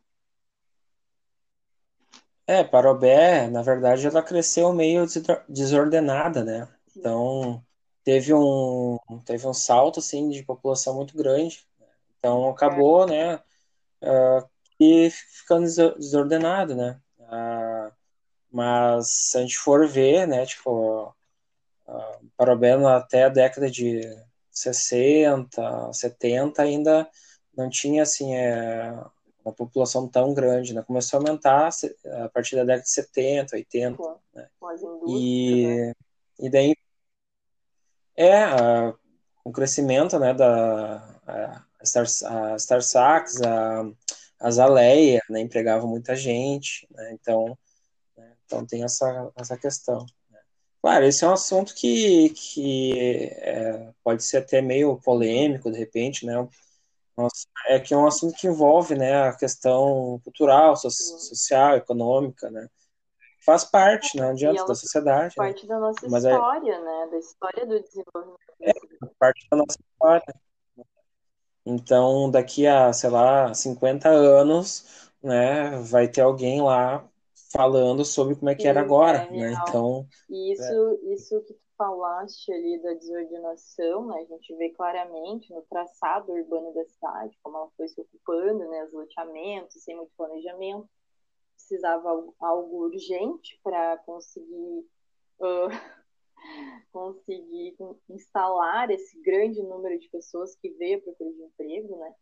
[2.47, 5.05] é, Parobé, na verdade, ela cresceu meio
[5.49, 6.67] desordenada, né?
[6.95, 7.61] Então,
[8.05, 11.67] teve um, teve um salto, assim, de população muito grande.
[12.17, 13.35] Então, acabou, né,
[14.01, 15.65] uh, e ficando
[15.97, 16.99] desordenado, né?
[17.19, 17.91] Uh,
[18.49, 21.09] mas, se a gente for ver, né, tipo,
[21.85, 24.01] uh, Parobé até a década de
[24.49, 27.09] 60, 70 ainda
[27.57, 28.93] não tinha, assim, é,
[29.47, 30.83] uma população tão grande, né?
[30.83, 31.69] Começou a aumentar
[32.23, 34.47] a partir da década de 70, 80, com, né?
[35.07, 35.93] E, né?
[36.39, 36.75] e daí
[38.15, 38.93] é a,
[39.45, 43.89] o crescimento, né, da a Star, a Star Sax, a,
[44.39, 47.13] a Zaleia, né, empregava muita gente, né?
[47.13, 47.57] Então,
[48.17, 48.33] né?
[48.45, 50.05] então tem essa essa questão.
[50.29, 50.39] Né?
[50.81, 56.25] Claro, esse é um assunto que, que é, pode ser até meio polêmico, de repente,
[56.25, 56.33] né?
[57.17, 62.49] Nossa, é que é um assunto que envolve, né, a questão cultural, so social, econômica,
[62.51, 62.67] né?
[63.43, 65.33] Faz parte, né, adianta da sociedade.
[65.37, 65.45] Né?
[65.45, 65.69] parte né?
[65.69, 66.81] da nossa Mas é história, é...
[66.81, 68.39] né, da história do desenvolvimento.
[68.61, 68.73] É,
[69.17, 70.35] parte da nossa história.
[71.65, 77.03] Então, daqui a, sei lá, 50 anos, né, vai ter alguém lá
[77.51, 79.59] falando sobre como é que era agora, é né?
[79.67, 81.13] Então, e isso, é...
[81.13, 86.85] isso que falaste ali da desordenação, né, a gente vê claramente no traçado urbano da
[86.85, 90.89] cidade, como ela foi se ocupando, né, os loteamentos, sem muito planejamento,
[91.55, 92.09] precisava
[92.39, 94.85] algo urgente para conseguir
[95.39, 95.69] uh,
[96.91, 97.75] conseguir
[98.09, 102.13] instalar esse grande número de pessoas que veio procura de emprego, né?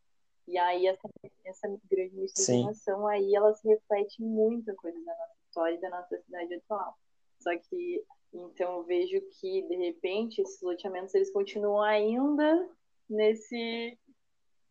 [0.48, 1.10] E aí essa,
[1.44, 5.89] essa grande miscigenação aí ela se reflete em muita coisa da nossa história e da
[5.89, 6.96] nossa cidade atual.
[7.39, 12.69] Só que então eu vejo que de repente esses loteamentos eles continuam ainda
[13.10, 13.98] nesse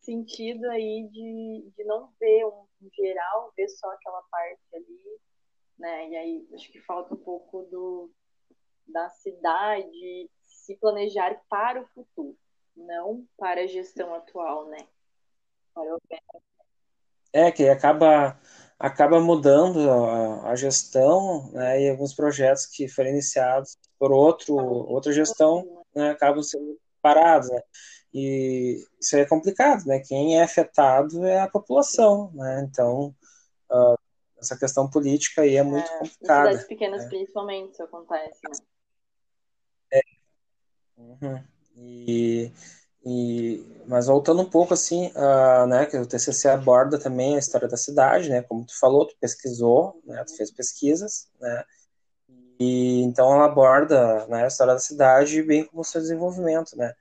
[0.01, 5.19] sentido aí de, de não ver um, geral, ver só aquela parte ali,
[5.79, 6.09] né?
[6.09, 8.11] E aí acho que falta um pouco do
[8.87, 12.37] da cidade se planejar para o futuro,
[12.75, 14.77] não para a gestão atual, né?
[17.33, 18.39] É, que acaba,
[18.79, 25.11] acaba mudando a, a gestão, né, e alguns projetos que foram iniciados por outro, outra
[25.11, 27.61] gestão né, acabam sendo parados, né?
[28.13, 29.99] E isso é complicado, né?
[29.99, 32.65] Quem é afetado é a população, né?
[32.65, 33.13] Então,
[33.69, 33.97] uh,
[34.39, 36.49] essa questão política aí é muito é, complicada.
[36.49, 37.09] Em cidades pequenas, né?
[37.09, 38.57] principalmente, isso acontece, né?
[39.91, 40.01] É.
[40.97, 41.43] Uhum.
[41.75, 42.51] E,
[43.05, 47.67] e, mas voltando um pouco assim, uh, né, que o TCC aborda também a história
[47.67, 51.63] da cidade, né, como tu falou, tu pesquisou, né, tu fez pesquisas, né,
[52.59, 56.95] e então ela aborda né, a história da cidade bem como o seu desenvolvimento, né,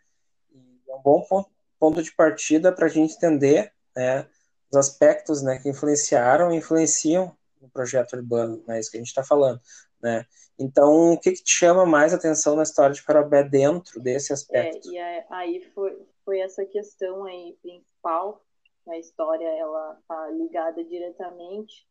[0.52, 1.48] e é um bom ponto,
[1.80, 4.26] ponto de partida para a gente entender, né,
[4.70, 9.08] os aspectos, né, que influenciaram e influenciam no projeto urbano, né, isso que a gente
[9.08, 9.58] está falando,
[10.02, 10.26] né,
[10.58, 14.88] então, o que, que, te chama mais atenção na história de Parobé dentro desse aspecto?
[14.88, 14.98] É, e
[15.30, 18.44] aí foi, foi essa questão aí principal,
[18.88, 21.86] a história ela está ligada diretamente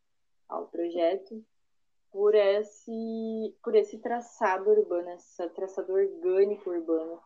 [0.48, 1.44] ao projeto
[2.12, 7.20] por esse, por esse traçado urbano, esse traçado orgânico urbano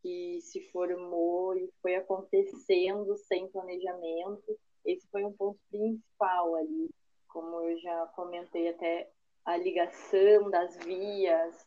[0.00, 4.56] que se formou e foi acontecendo sem planejamento.
[4.84, 6.88] Esse foi um ponto principal ali,
[7.28, 9.10] como eu já comentei até
[9.44, 11.66] a ligação das vias,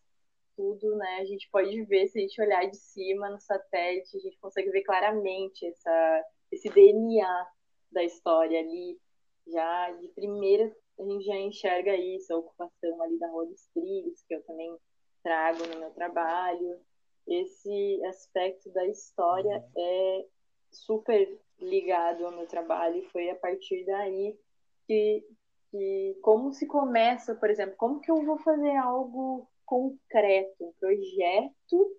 [0.56, 1.18] tudo, né?
[1.22, 4.70] A gente pode ver, se a gente olhar de cima no satélite, a gente consegue
[4.70, 7.48] ver claramente essa, esse DNA
[7.92, 9.00] da história ali.
[9.48, 14.24] Já de primeira, a gente já enxerga isso, a ocupação ali da Rua dos Trilhos,
[14.28, 14.78] que eu também
[15.24, 16.80] trago no meu trabalho.
[17.28, 19.82] Esse aspecto da história uhum.
[19.82, 20.26] é
[20.72, 24.38] super ligado ao meu trabalho e foi a partir daí
[24.86, 25.26] que
[25.74, 31.98] que como se começa, por exemplo, como que eu vou fazer algo concreto, um projeto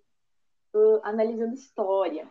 [0.73, 2.25] uh, analisando história,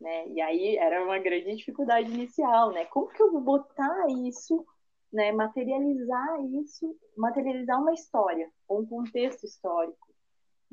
[0.00, 0.26] né?
[0.26, 2.84] E aí era uma grande dificuldade inicial, né?
[2.86, 4.66] Como que eu vou botar isso,
[5.12, 5.30] né?
[5.30, 10.08] Materializar isso, materializar uma história, um contexto histórico.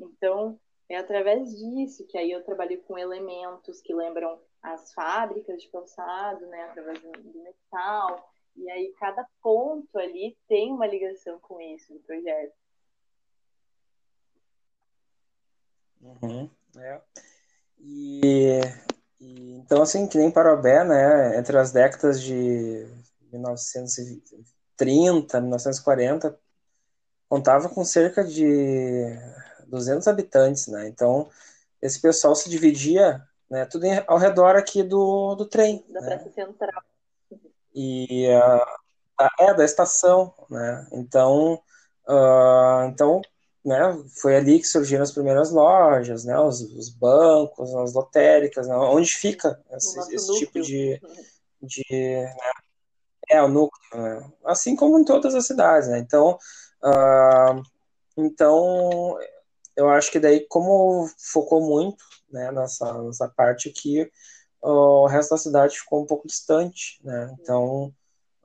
[0.00, 0.58] Então
[0.88, 6.44] é através disso que aí eu trabalho com elementos que lembram as fábricas de calçado,
[6.46, 6.64] né?
[6.64, 12.54] Através do metal e aí cada ponto ali tem uma ligação com isso no projeto.
[16.00, 17.00] Uhum, é.
[17.78, 18.60] E,
[19.20, 22.86] e, então assim, que nem Parobé, né, entre as décadas de
[23.32, 26.38] 1930, 1940,
[27.28, 29.04] contava com cerca de
[29.66, 30.88] 200 habitantes, né?
[30.88, 31.28] Então,
[31.82, 35.84] esse pessoal se dividia, né, tudo ao redor aqui do, do trem.
[35.88, 36.06] Da né?
[36.06, 36.82] Praça Central
[37.76, 40.88] e uh, é da estação, né?
[40.92, 41.60] Então,
[42.08, 43.20] uh, então,
[43.62, 44.02] né?
[44.20, 46.38] Foi ali que surgiram as primeiras lojas, né?
[46.38, 48.74] Os, os bancos, as lotéricas, né?
[48.76, 51.00] onde fica esse, esse tipo de,
[51.60, 52.34] de né?
[53.28, 54.30] é o núcleo, né?
[54.46, 55.98] assim como em todas as cidades, né?
[55.98, 56.38] Então,
[56.82, 57.62] uh,
[58.16, 59.18] então
[59.76, 62.50] eu acho que daí como focou muito, né?
[62.52, 64.10] Nessa, nessa parte aqui
[64.72, 67.34] o resto da cidade ficou um pouco distante, né?
[67.40, 67.94] Então,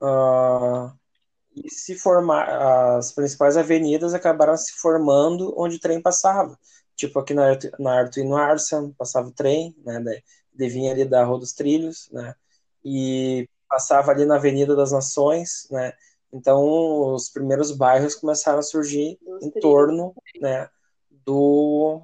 [0.00, 0.92] uh,
[1.54, 6.58] e se formar, as principais avenidas acabaram se formando onde o trem passava.
[6.96, 10.00] Tipo aqui na, na Arthur e no Arsen, passava o trem, né?
[10.54, 12.34] Daí, vinha ali da Rua dos Trilhos, né?
[12.84, 15.92] E passava ali na Avenida das Nações, né?
[16.32, 20.68] Então, os primeiros bairros começaram a surgir em torno, né,
[21.10, 22.00] do,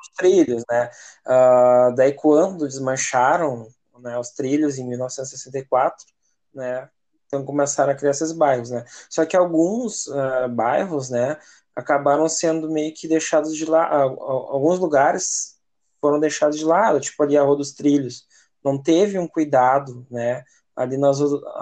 [0.00, 0.90] os trilhos, né?
[1.26, 3.68] Uh, daí quando desmancharam
[4.00, 6.06] né, os trilhos em 1964,
[6.54, 6.88] né?
[7.26, 8.84] Então começaram a criar esses bairros, né?
[9.10, 11.38] Só que alguns uh, bairros, né,
[11.76, 14.20] acabaram sendo meio que deixados de lado.
[14.20, 15.58] Alguns lugares
[16.00, 18.26] foram deixados de lado, tipo ali a Rua dos Trilhos.
[18.64, 20.42] Não teve um cuidado, né?
[20.74, 21.18] Ali nas,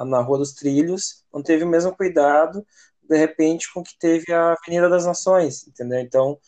[0.06, 2.66] na Rua dos Trilhos, não teve o mesmo cuidado,
[3.02, 6.00] de repente, com que teve a Avenida das Nações, entendeu?
[6.00, 6.38] Então,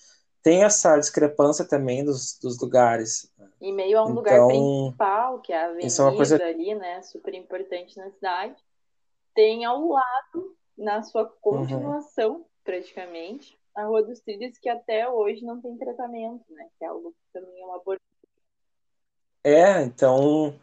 [0.43, 3.31] tem essa discrepância também dos, dos lugares.
[3.61, 6.43] Em meio a um então, lugar principal, que é a avenida é uma coisa...
[6.43, 8.57] ali, né, super importante na cidade,
[9.35, 12.45] tem ao lado, na sua continuação, uhum.
[12.65, 17.11] praticamente, a Rua dos Trilhos, que até hoje não tem tratamento, né, que é algo
[17.11, 17.83] que também é uma
[19.45, 20.55] É, então,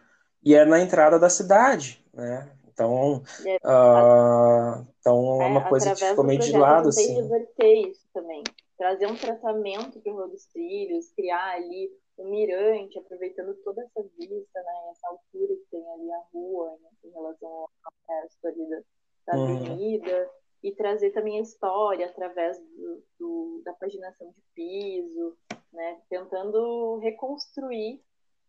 [0.43, 6.05] e é na entrada da cidade, né, então, é, uh, então é uma coisa que
[6.05, 7.21] ficou meio de lado, assim.
[7.21, 8.43] reverter isso também
[8.77, 14.03] trazer um tratamento para o Rio dos Trilhos, criar ali um mirante, aproveitando toda essa
[14.17, 17.69] vista, né, essa altura que tem ali a rua né, em relação ao
[18.07, 18.81] resto ali da,
[19.27, 19.55] da uhum.
[19.57, 20.31] avenida,
[20.65, 25.37] e trazer também a história através do, do, da paginação de piso,
[25.71, 26.01] né?
[26.09, 28.01] Tentando reconstruir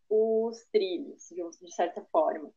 [0.08, 1.28] os trilhos,
[1.60, 2.50] de certa forma.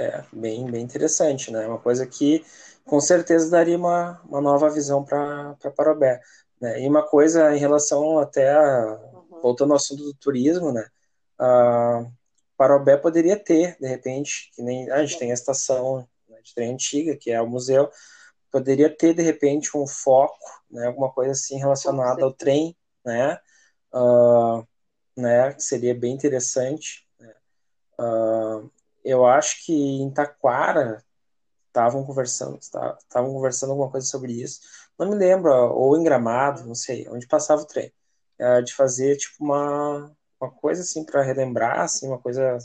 [0.00, 1.66] É, bem, bem interessante, né?
[1.66, 2.42] Uma coisa que
[2.86, 6.22] com certeza daria uma, uma nova visão para Parobé.
[6.58, 6.80] Né?
[6.80, 8.98] E uma coisa em relação até, a,
[9.30, 9.40] uhum.
[9.42, 10.88] voltando ao assunto do turismo, né?
[11.38, 12.06] A
[12.56, 16.72] Parobé poderia ter, de repente, que nem a gente tem a estação né, de trem
[16.72, 17.90] antiga, que é o museu,
[18.50, 20.86] poderia ter, de repente, um foco, né?
[20.86, 22.74] Alguma coisa assim relacionada ao trem,
[23.04, 23.38] né?
[23.92, 24.66] Uh,
[25.14, 25.52] né?
[25.52, 27.06] Que seria bem interessante.
[27.18, 27.34] Né?
[27.98, 28.70] Uh,
[29.04, 31.02] eu acho que em Taquara
[31.68, 34.60] estavam conversando, estavam conversando alguma coisa sobre isso.
[34.98, 37.92] Não me lembro, ou em Gramado, não sei, onde passava o trem.
[38.38, 42.58] É, de fazer tipo uma, uma coisa assim para relembrar, assim, uma coisa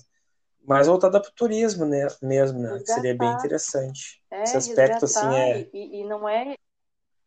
[0.66, 2.80] mais voltada para o turismo né, mesmo, né?
[2.80, 4.24] Que seria bem interessante.
[4.32, 6.56] É, Esse aspecto assim é e, e, não é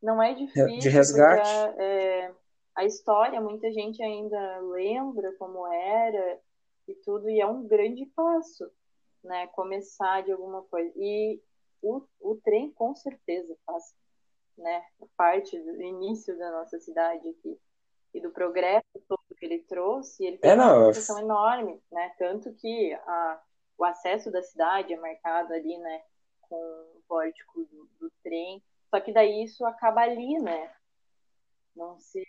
[0.03, 1.49] não é difícil de resgate.
[1.79, 2.33] É,
[2.75, 6.39] a história muita gente ainda lembra como era
[6.87, 8.71] e tudo e é um grande passo
[9.23, 10.93] né, começar de alguma coisa.
[10.97, 11.41] E
[11.83, 13.95] o, o trem com certeza faz
[14.57, 14.85] né,
[15.16, 17.59] parte do início da nossa cidade aqui
[18.14, 22.12] e do progresso todo que ele trouxe, ele tem é, uma repercussão enorme, né?
[22.19, 23.43] Tanto que a,
[23.79, 26.03] o acesso da cidade é marcado ali, né,
[26.43, 28.62] com o pórtico do, do trem.
[28.91, 30.73] Só que daí isso acaba ali, né?
[31.77, 32.25] Não se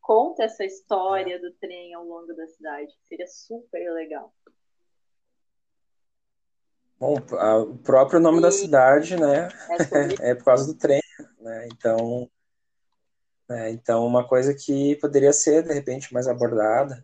[0.00, 2.94] conta essa história do trem ao longo da cidade.
[3.08, 4.32] Seria super legal.
[7.00, 8.42] Bom, a, o próprio nome e...
[8.42, 9.48] da cidade, né,
[10.20, 11.00] é, é, por causa do trem,
[11.38, 12.30] né, então,
[13.48, 17.02] é, então uma coisa que poderia ser, de repente, mais abordada.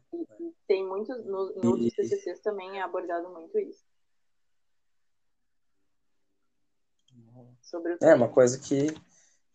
[0.68, 3.86] Tem muitos, no, no outros TCCs também é abordado muito isso.
[7.62, 8.10] Sobre o trem.
[8.10, 8.94] É, uma coisa que,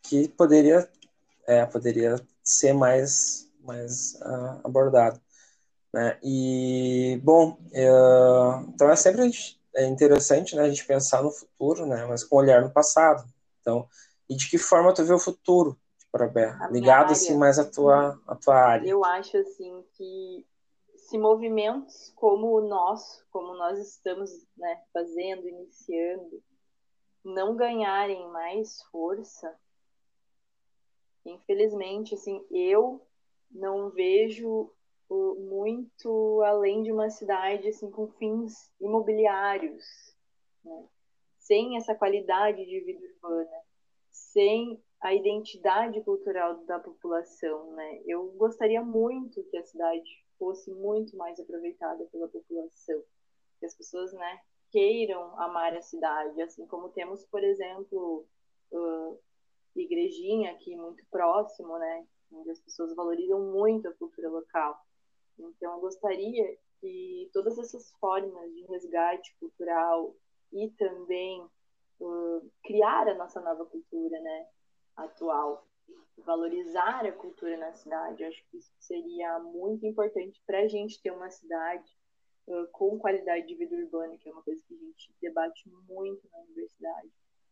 [0.02, 0.90] que poderia,
[1.46, 5.22] é, poderia ser mais, mais uh, abordado.
[5.94, 6.18] Né?
[6.24, 11.32] E, bom, uh, então é sempre a gente é interessante né, a gente pensar no
[11.32, 13.24] futuro, né, mas com olhar no passado.
[13.60, 13.88] Então,
[14.30, 16.58] e de que forma tu vê o futuro de Parabé?
[16.72, 18.88] Ligado assim mais à tua, à tua área.
[18.88, 20.46] Eu acho assim que
[20.96, 26.42] se movimentos como o nosso, como nós estamos né, fazendo, iniciando,
[27.24, 29.54] não ganharem mais força,
[31.26, 33.06] infelizmente, assim, eu
[33.52, 34.72] não vejo
[35.40, 39.84] muito além de uma cidade assim com fins imobiliários,
[40.64, 40.88] né?
[41.38, 43.62] sem essa qualidade de vida urbana,
[44.10, 48.02] sem a identidade cultural da população, né?
[48.06, 53.02] Eu gostaria muito que a cidade fosse muito mais aproveitada pela população,
[53.60, 54.40] que as pessoas, né,
[54.72, 58.26] queiram amar a cidade, assim como temos, por exemplo,
[58.72, 59.20] uh,
[59.76, 64.80] igrejinha aqui muito próximo, né, onde as pessoas valorizam muito a cultura local.
[65.48, 70.16] Então, eu gostaria que todas essas formas de resgate cultural
[70.52, 71.42] e também
[72.00, 74.48] uh, criar a nossa nova cultura, né,
[74.96, 75.68] atual,
[76.18, 81.02] valorizar a cultura na cidade, eu acho que isso seria muito importante para a gente
[81.02, 81.90] ter uma cidade
[82.48, 86.28] uh, com qualidade de vida urbana, que é uma coisa que a gente debate muito
[86.32, 87.10] na universidade.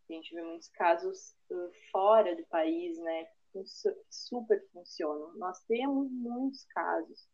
[0.09, 3.63] A gente vê muitos casos uh, fora do país, né, que
[4.09, 5.33] super funcionam.
[5.35, 7.27] Nós temos muitos casos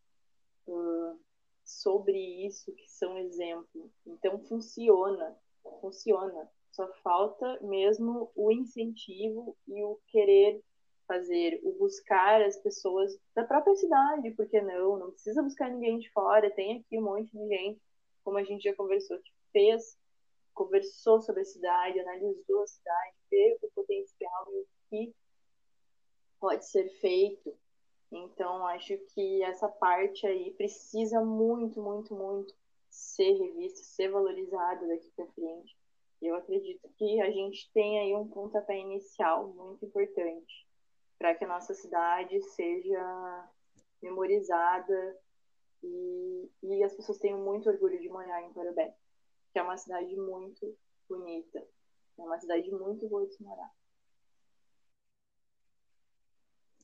[0.68, 1.20] uh,
[1.63, 3.91] sobre isso que são exemplo.
[4.05, 5.38] Então funciona,
[5.82, 6.49] funciona.
[6.72, 10.61] Só falta mesmo o incentivo e o querer
[11.07, 14.97] fazer, o buscar as pessoas da própria cidade, porque não?
[14.97, 16.51] Não precisa buscar ninguém de fora.
[16.51, 17.82] Tem aqui um monte de gente,
[18.24, 19.97] como a gente já conversou, que fez,
[20.53, 25.16] conversou sobre a cidade, analisou a cidade, vê o potencial e o que
[26.39, 27.55] pode ser feito.
[28.18, 32.53] Então, acho que essa parte aí precisa muito, muito, muito
[32.89, 35.78] ser revista, ser valorizada daqui para frente.
[36.22, 40.66] Eu acredito que a gente tem aí um pontapé inicial muito importante
[41.20, 43.49] para que a nossa cidade seja
[44.01, 45.18] memorizada
[45.84, 48.95] e, e as pessoas tenham muito orgulho de morar em Parobé,
[49.51, 50.76] que é uma cidade muito
[51.09, 51.59] bonita,
[52.18, 53.72] é uma cidade muito boa de se morar.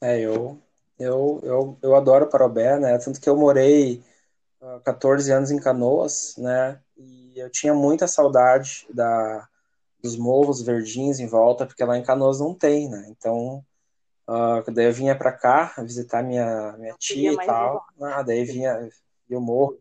[0.02, 0.62] É, eu
[1.00, 2.98] eu, eu, eu adoro Parobé, né?
[2.98, 4.04] Tanto que eu morei
[4.62, 6.80] uh, 14 anos em Canoas, né?
[6.98, 9.48] E eu tinha muita saudade da,
[10.02, 13.08] dos morros verdinhos em volta, porque lá em Canoas não tem, né?
[13.10, 13.64] Então,
[14.28, 17.86] uh, daí eu vinha para cá visitar minha, minha tia e tal.
[18.02, 18.90] Ah, daí vinha
[19.30, 19.80] e o morro.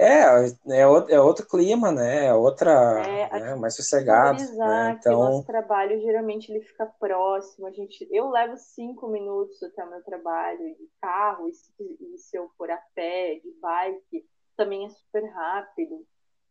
[0.00, 2.26] É, é, outro, é outro clima, né?
[2.26, 2.70] É outra,
[3.06, 3.54] é, né?
[3.54, 4.42] mais sossegado.
[4.56, 4.96] Né?
[4.98, 7.66] Então, o nosso trabalho geralmente ele fica próximo.
[7.66, 12.16] A gente, eu levo cinco minutos até o meu trabalho de carro e se, e
[12.16, 14.26] se eu for a pé, de bike,
[14.56, 16.06] também é super rápido.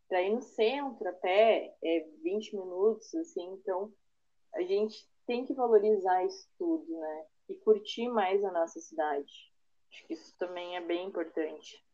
[0.08, 3.52] Para ir no centro a pé é 20 minutos, assim.
[3.54, 3.92] Então,
[4.54, 4.96] a gente
[5.26, 7.24] tem que valorizar isso tudo, né?
[7.48, 9.50] E curtir mais a nossa cidade.
[9.90, 11.84] Acho que isso também é bem importante.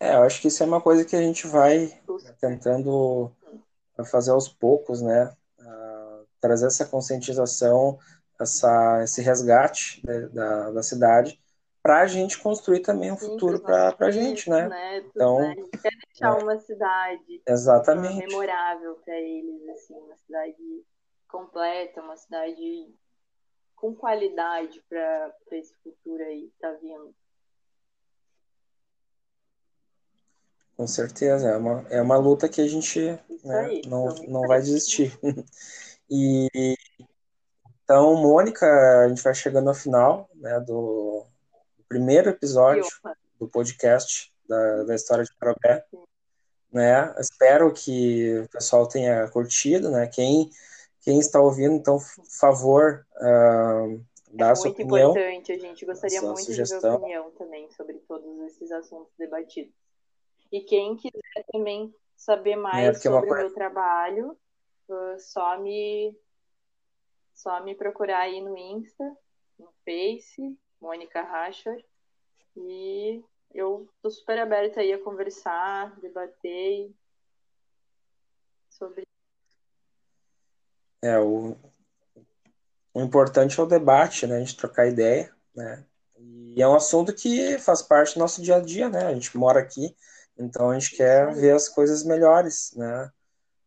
[0.00, 2.00] É, eu acho que isso é uma coisa que a gente vai
[2.40, 3.30] tentando
[4.06, 5.30] fazer aos poucos, né?
[5.58, 7.98] Uh, trazer essa conscientização,
[8.40, 11.38] essa, esse resgate da, da, da cidade,
[11.82, 14.68] para a gente construir também um Sim, futuro para a gente, né?
[14.68, 14.98] né?
[14.98, 15.54] Então, né?
[15.82, 18.26] quer deixar é, uma cidade exatamente.
[18.26, 20.84] memorável para eles, assim, uma cidade
[21.28, 22.94] completa, uma cidade
[23.76, 27.14] com qualidade para esse futuro aí que tá vindo.
[30.80, 32.98] Com certeza, é uma, é uma luta que a gente
[33.44, 35.12] né, aí, não, não vai desistir.
[36.10, 36.48] e
[37.84, 38.64] então, Mônica,
[39.04, 41.26] a gente vai chegando ao final né, do,
[41.76, 42.86] do primeiro episódio
[43.38, 45.84] do podcast da, da história de Parobé.
[46.72, 47.14] Né?
[47.18, 50.06] Espero que o pessoal tenha curtido, né?
[50.06, 50.48] Quem,
[51.02, 54.02] quem está ouvindo, então, por favor, uh,
[54.32, 55.12] dá é a sua opinião.
[55.12, 56.78] Muito importante, a gente gostaria muito sugestão.
[56.80, 59.78] de ver a opinião também sobre todos esses assuntos debatidos.
[60.52, 64.36] E quem quiser também saber mais é, sobre o meu trabalho,
[64.88, 66.14] uh, só me
[67.34, 69.16] só me procurar aí no Insta,
[69.58, 71.82] no Face, Mônica Racher.
[72.54, 73.24] E
[73.54, 76.90] eu tô super aberta aí a conversar, debater
[78.68, 79.02] sobre.
[81.02, 81.56] É, o,
[82.92, 84.36] o importante é o debate, né?
[84.36, 85.86] A gente trocar ideia, né?
[86.18, 89.06] E é um assunto que faz parte do nosso dia a dia, né?
[89.06, 89.96] A gente mora aqui,
[90.40, 93.10] então a gente quer ver as coisas melhores, né?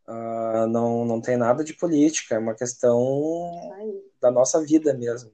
[0.07, 3.71] Uh, não, não tem nada de política, é uma questão
[4.19, 5.32] da nossa vida mesmo.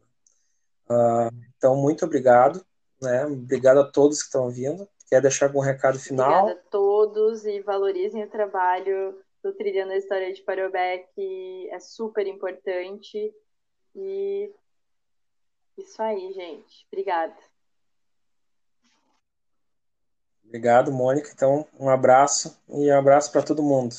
[0.90, 2.64] Uh, então, muito obrigado,
[3.02, 3.26] né?
[3.26, 4.88] Obrigado a todos que estão vindo.
[5.08, 6.44] Quer deixar algum recado final?
[6.44, 11.80] Obrigada a todos e valorizem o trabalho do Trilhando a História de Parobé, que é
[11.80, 13.34] super importante.
[13.96, 14.52] E
[15.78, 16.86] isso aí, gente.
[16.92, 17.36] Obrigada.
[20.50, 21.30] Obrigado, Mônica.
[21.32, 23.96] Então, um abraço e um abraço para todo mundo.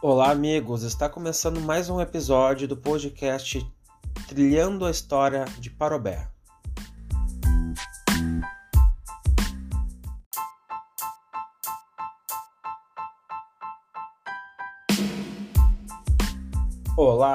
[0.00, 0.84] Olá, amigos!
[0.84, 3.66] Está começando mais um episódio do podcast
[4.28, 6.33] Trilhando a História de Parobé.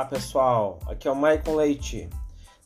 [0.10, 2.10] Pessoal, aqui é o Maicon Leite.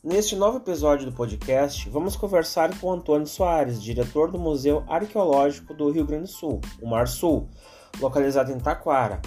[0.02, 5.90] Neste novo episódio do podcast, vamos conversar com Antônio Soares, diretor do Museu Arqueológico do
[5.90, 7.46] Rio Grande do Sul, o Mar Sul,
[8.00, 9.20] localizado em Taquara.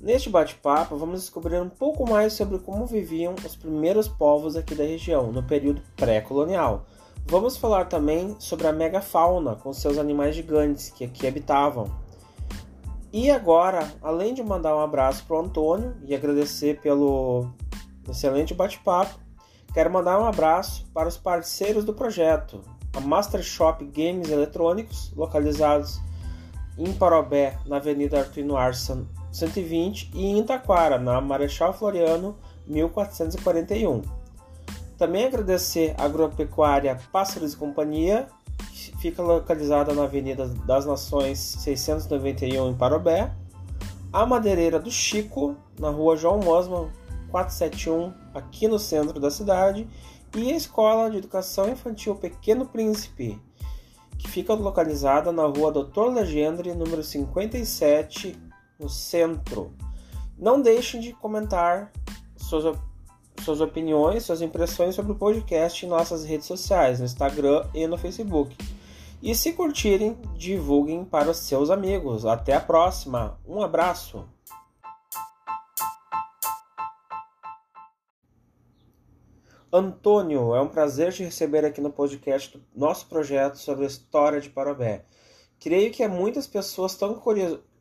[0.00, 4.84] Neste bate-papo, vamos descobrir um pouco mais sobre como viviam os primeiros povos aqui da
[4.84, 6.86] região, no período pré-colonial.
[7.26, 11.90] Vamos falar também sobre a megafauna, com seus animais gigantes que aqui habitavam,
[13.16, 17.48] e agora, além de mandar um abraço para o Antônio e agradecer pelo
[18.06, 19.18] excelente bate-papo,
[19.72, 22.60] quero mandar um abraço para os parceiros do projeto,
[22.94, 25.98] a Master Shop Games Eletrônicos, localizados
[26.76, 32.36] em Parobé, na Avenida Arthur Arson 120, e em Itaquara, na Marechal Floriano
[32.66, 34.02] 1441.
[34.98, 38.28] Também agradecer a Agropecuária Pássaros e Companhia
[38.98, 43.34] fica localizada na Avenida das Nações 691 em Parobé.
[44.12, 46.90] A Madeireira do Chico, na rua João Mosman
[47.30, 49.88] 471, aqui no centro da cidade.
[50.34, 53.40] E a Escola de Educação Infantil Pequeno Príncipe,
[54.18, 58.36] que fica localizada na rua Doutor Legendre, número 57,
[58.78, 59.74] no centro.
[60.38, 61.90] Não deixem de comentar
[62.36, 62.76] suas,
[63.42, 67.96] suas opiniões, suas impressões sobre o podcast em nossas redes sociais, no Instagram e no
[67.96, 68.56] Facebook.
[69.22, 72.26] E se curtirem, divulguem para os seus amigos.
[72.26, 73.38] Até a próxima.
[73.46, 74.24] Um abraço.
[79.72, 84.40] Antônio, é um prazer te receber aqui no podcast do nosso projeto sobre a história
[84.40, 85.04] de Parobé.
[85.60, 87.20] Creio que há muitas pessoas tão,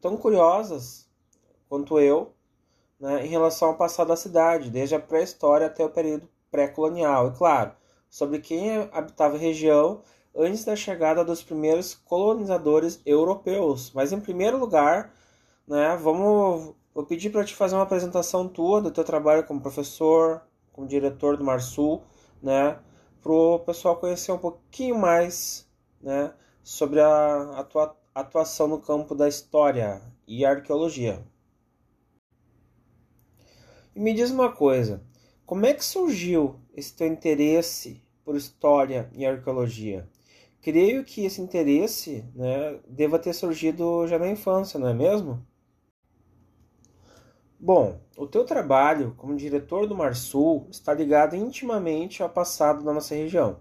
[0.01, 1.07] tão curiosas
[1.69, 2.34] quanto eu
[2.99, 7.27] né, em relação ao passado da cidade, desde a pré-história até o período pré-colonial.
[7.29, 7.71] E claro,
[8.09, 10.01] sobre quem habitava a região
[10.35, 13.91] antes da chegada dos primeiros colonizadores europeus.
[13.93, 15.13] Mas em primeiro lugar,
[15.67, 20.41] né, vamos vou pedir para te fazer uma apresentação tua do teu trabalho como professor,
[20.71, 22.01] como diretor do Marsul,
[22.41, 22.79] né,
[23.21, 25.67] para o pessoal conhecer um pouquinho mais,
[26.01, 26.33] né,
[26.63, 31.21] sobre a, a tua atuação no campo da história e arqueologia.
[33.95, 35.01] E me diz uma coisa,
[35.45, 40.05] como é que surgiu esse teu interesse por história e arqueologia?
[40.61, 45.41] Creio que esse interesse né, deva ter surgido já na infância, não é mesmo?
[47.57, 53.15] Bom, o teu trabalho como diretor do Marsul está ligado intimamente ao passado da nossa
[53.15, 53.59] região.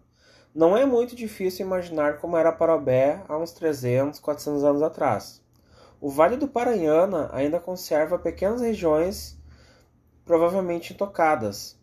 [0.53, 5.45] Não é muito difícil imaginar como era Parobé há uns 300, 400 anos atrás.
[6.01, 9.39] O Vale do Paranhana ainda conserva pequenas regiões
[10.25, 11.79] provavelmente intocadas.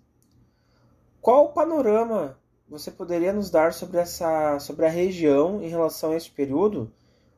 [1.21, 6.15] Qual o panorama você poderia nos dar sobre, essa, sobre a região em relação a
[6.15, 6.91] este período?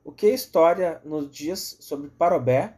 [0.03, 2.77] O que a história nos diz sobre Parobé?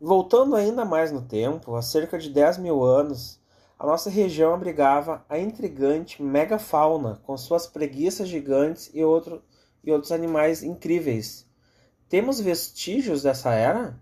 [0.00, 3.40] Voltando ainda mais no tempo, há cerca de 10 mil anos,
[3.78, 9.42] a nossa região abrigava a intrigante megafauna com suas preguiças gigantes e, outro,
[9.82, 11.46] e outros animais incríveis.
[12.08, 13.98] Temos vestígios dessa era?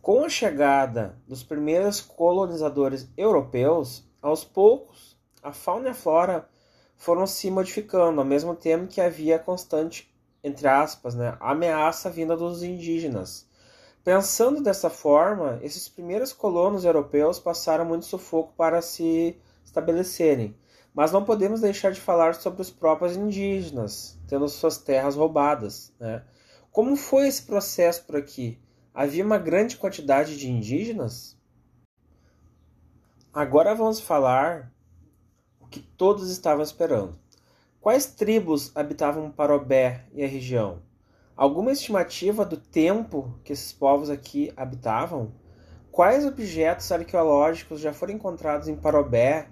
[0.00, 6.48] Com a chegada dos primeiros colonizadores europeus, aos poucos, a fauna e a flora
[6.96, 12.62] foram se modificando, ao mesmo tempo que havia constante, entre aspas, né, ameaça vinda dos
[12.62, 13.46] indígenas.
[14.02, 20.56] Pensando dessa forma, esses primeiros colonos europeus passaram muito sufoco para se estabelecerem.
[20.94, 25.92] Mas não podemos deixar de falar sobre os próprios indígenas, tendo suas terras roubadas.
[26.00, 26.24] Né?
[26.72, 28.58] Como foi esse processo por aqui?
[29.00, 31.38] Havia uma grande quantidade de indígenas?
[33.32, 34.72] Agora vamos falar
[35.60, 37.16] o que todos estavam esperando.
[37.80, 40.82] Quais tribos habitavam Parobé e a região?
[41.36, 45.32] Alguma estimativa do tempo que esses povos aqui habitavam?
[45.92, 49.48] Quais objetos arqueológicos já foram encontrados em Parobé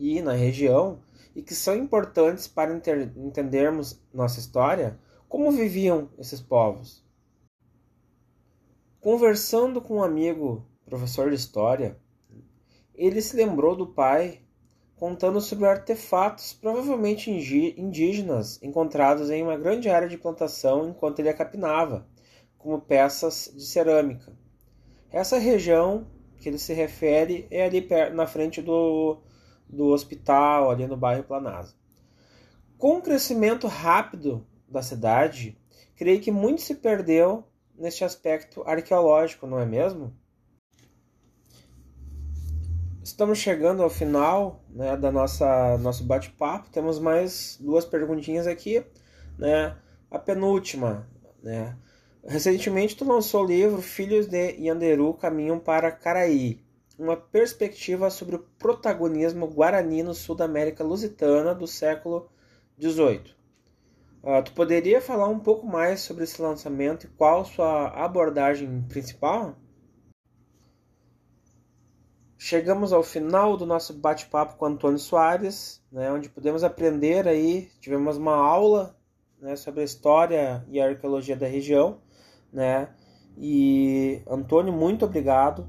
[0.00, 0.98] e na região
[1.32, 4.98] e que são importantes para entendermos nossa história?
[5.28, 7.08] Como viviam esses povos?
[9.00, 11.98] Conversando com um amigo, professor de história,
[12.94, 14.42] ele se lembrou do pai
[14.94, 21.34] contando sobre artefatos provavelmente indígenas encontrados em uma grande área de plantação enquanto ele a
[21.34, 22.06] capinava,
[22.58, 24.36] como peças de cerâmica.
[25.10, 29.16] Essa região que ele se refere é ali na frente do,
[29.66, 31.74] do hospital, ali no bairro Planasa.
[32.76, 35.56] Com o crescimento rápido da cidade,
[35.96, 37.46] creio que muito se perdeu
[37.80, 40.14] neste aspecto arqueológico, não é mesmo?
[43.02, 46.68] Estamos chegando ao final né, da nossa nosso bate-papo.
[46.70, 48.84] Temos mais duas perguntinhas aqui,
[49.38, 49.74] né?
[50.10, 51.08] A penúltima,
[51.42, 51.76] né?
[52.22, 56.62] Recentemente tu lançou o livro Filhos de Yanderu Caminham para Caraí,
[56.98, 62.28] uma perspectiva sobre o protagonismo guarani no sul da América Lusitana do século
[62.78, 63.39] XVIII.
[64.22, 69.56] Ah, tu poderia falar um pouco mais sobre esse lançamento e qual sua abordagem principal?
[72.36, 78.18] Chegamos ao final do nosso bate-papo com Antônio Soares, né, onde pudemos aprender aí, tivemos
[78.18, 78.94] uma aula
[79.40, 81.98] né, sobre a história e a arqueologia da região,
[82.52, 82.88] né,
[83.38, 85.66] e Antônio, muito obrigado,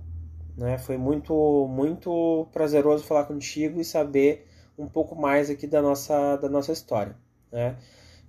[0.57, 4.47] né, foi muito, muito prazeroso falar contigo e saber
[4.77, 7.15] um pouco mais aqui da nossa, da nossa história,
[7.51, 7.77] né.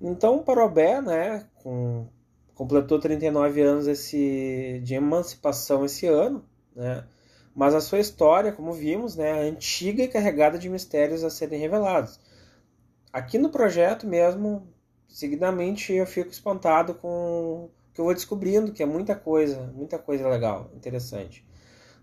[0.03, 2.09] Então, Parobé, né, com,
[2.55, 6.45] completou 39 anos esse, de emancipação esse ano,
[6.75, 7.07] né,
[7.55, 11.61] mas a sua história, como vimos, né, é antiga e carregada de mistérios a serem
[11.61, 12.19] revelados.
[13.13, 14.67] Aqui no projeto mesmo,
[15.07, 19.99] seguidamente eu fico espantado com o que eu vou descobrindo, que é muita coisa, muita
[19.99, 21.47] coisa legal, interessante.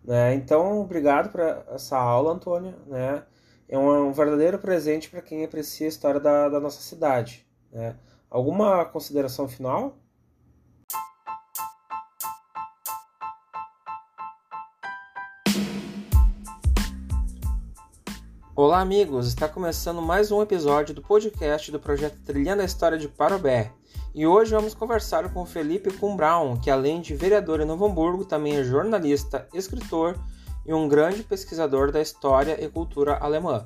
[0.06, 0.36] Né?
[0.36, 2.76] Então, obrigado por essa aula, Antônio.
[2.88, 3.24] Né?
[3.68, 7.49] É um, verdadeiro presente para quem aprecia a história da, da nossa cidade.
[7.72, 7.96] Né?
[8.30, 9.98] Alguma consideração final?
[18.56, 19.28] Olá, amigos!
[19.28, 23.72] Está começando mais um episódio do podcast do projeto Trilhando a História de Parobé.
[24.14, 28.58] E hoje vamos conversar com Felipe Kumbraun, que além de vereador em Novo Hamburgo, também
[28.58, 30.20] é jornalista, escritor
[30.66, 33.66] e um grande pesquisador da história e cultura alemã.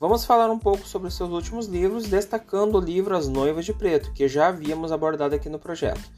[0.00, 4.14] Vamos falar um pouco sobre seus últimos livros, destacando o livro As Noivas de Preto,
[4.14, 6.10] que já havíamos abordado aqui no projeto.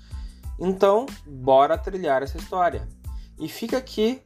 [0.56, 2.88] Então, bora trilhar essa história.
[3.40, 4.22] E fica aqui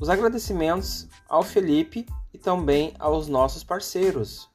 [0.00, 4.48] os agradecimentos ao Felipe e também aos nossos parceiros.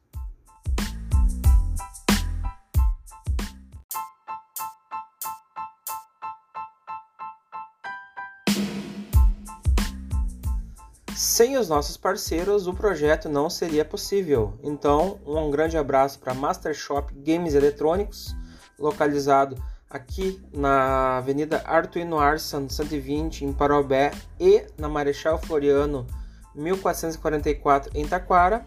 [11.39, 14.59] Sem os nossos parceiros, o projeto não seria possível.
[14.61, 18.35] Então, um grande abraço para Master Shop Games Eletrônicos,
[18.77, 19.55] localizado
[19.89, 26.05] aqui na Avenida Arthur Arson 120 em Parobé e na Marechal Floriano
[26.53, 28.65] 1444 em Taquara.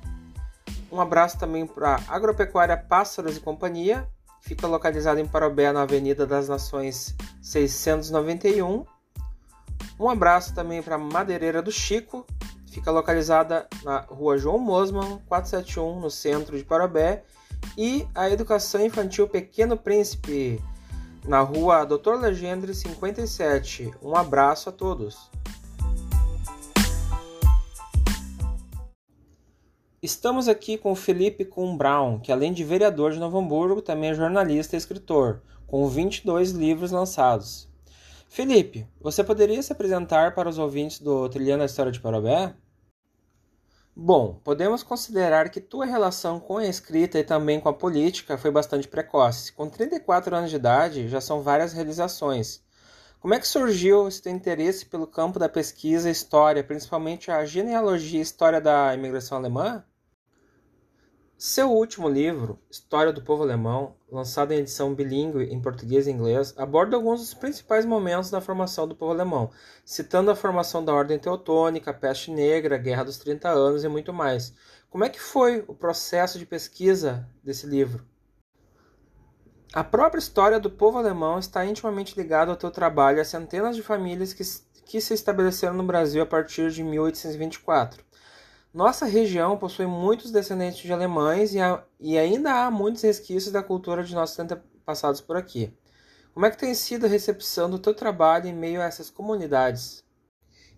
[0.91, 4.09] Um abraço também para Agropecuária Pássaros e Companhia,
[4.41, 8.87] fica localizado em Parobé na Avenida das Nações 691.
[10.01, 12.27] Um abraço também para Madeireira do Chico,
[12.73, 17.23] Fica localizada na rua João Mosman, 471, no centro de Parabé.
[17.77, 20.59] E a Educação Infantil Pequeno Príncipe,
[21.29, 23.93] na rua Doutor Legendre, 57.
[24.03, 25.31] Um abraço a todos.
[30.03, 34.15] Estamos aqui com Felipe Kuhn Brown, que além de vereador de Novo Hamburgo, também é
[34.15, 37.71] jornalista e escritor, com 22 livros lançados.
[38.31, 42.55] Felipe, você poderia se apresentar para os ouvintes do Trilhando a História de Parobé?
[43.95, 48.51] Bom, podemos considerar que tua relação com a escrita e também com a política foi
[48.51, 49.53] bastante precoce.
[49.53, 52.63] Com 34 anos de idade, já são várias realizações.
[53.21, 57.45] Como é que surgiu esse teu interesse pelo campo da pesquisa e história, principalmente a
[57.45, 59.85] genealogia e história da imigração alemã?
[61.45, 66.55] Seu último livro, História do Povo Alemão, lançado em edição bilíngue em português e inglês,
[66.57, 69.51] aborda alguns dos principais momentos da formação do povo alemão,
[69.85, 73.89] citando a formação da Ordem Teutônica, a Peste Negra, a Guerra dos 30 Anos e
[73.89, 74.55] muito mais.
[74.89, 78.07] Como é que foi o processo de pesquisa desse livro?
[79.73, 83.75] A própria história do povo alemão está intimamente ligada ao teu trabalho e a centenas
[83.75, 84.45] de famílias que,
[84.85, 88.12] que se estabeleceram no Brasil a partir de 1824.
[88.73, 93.63] Nossa região possui muitos descendentes de alemães e, há, e ainda há muitos resquícios da
[93.63, 95.77] cultura de nossos antepassados por aqui.
[96.33, 100.03] Como é que tem sido a recepção do teu trabalho em meio a essas comunidades?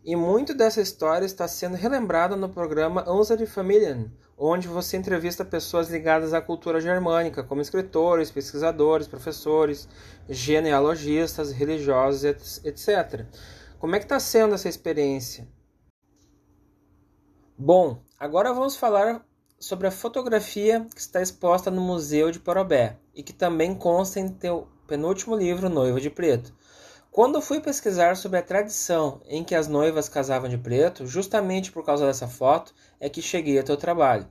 [0.04, 5.88] E muito dessa história está sendo relembrada no programa Unsere Familien, onde você entrevista pessoas
[5.88, 9.88] ligadas à cultura germânica, como escritores, pesquisadores, professores,
[10.28, 12.24] genealogistas, religiosos,
[12.64, 13.24] etc.
[13.78, 15.46] Como é que está sendo essa experiência?
[17.56, 19.24] Bom, agora vamos falar
[19.60, 24.28] sobre a fotografia que está exposta no Museu de Porobé e que também consta em
[24.28, 26.52] teu penúltimo livro, Noiva de Preto.
[27.12, 31.84] Quando fui pesquisar sobre a tradição em que as noivas casavam de preto, justamente por
[31.84, 34.26] causa dessa foto, é que cheguei a teu trabalho.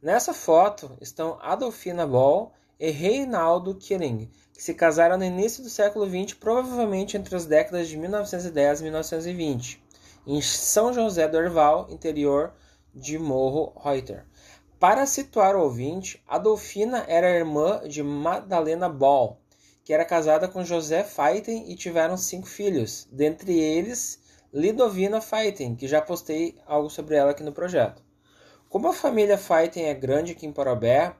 [0.00, 6.06] Nessa foto estão Adolfina Boll e Reinaldo Killing, que se casaram no início do século
[6.06, 9.84] XX, provavelmente entre as décadas de 1910 e 1920,
[10.26, 12.54] em São José do Herval, interior
[12.94, 14.26] de Morro Reuter.
[14.78, 19.40] Para situar o ouvinte, Adolfina era irmã de Madalena Ball,
[19.84, 24.20] que era casada com José Feiten e tiveram cinco filhos, dentre eles
[24.52, 28.02] Lidovina Feiten, que já postei algo sobre ela aqui no projeto.
[28.68, 31.14] Como a família Feiten é grande aqui em Parobé,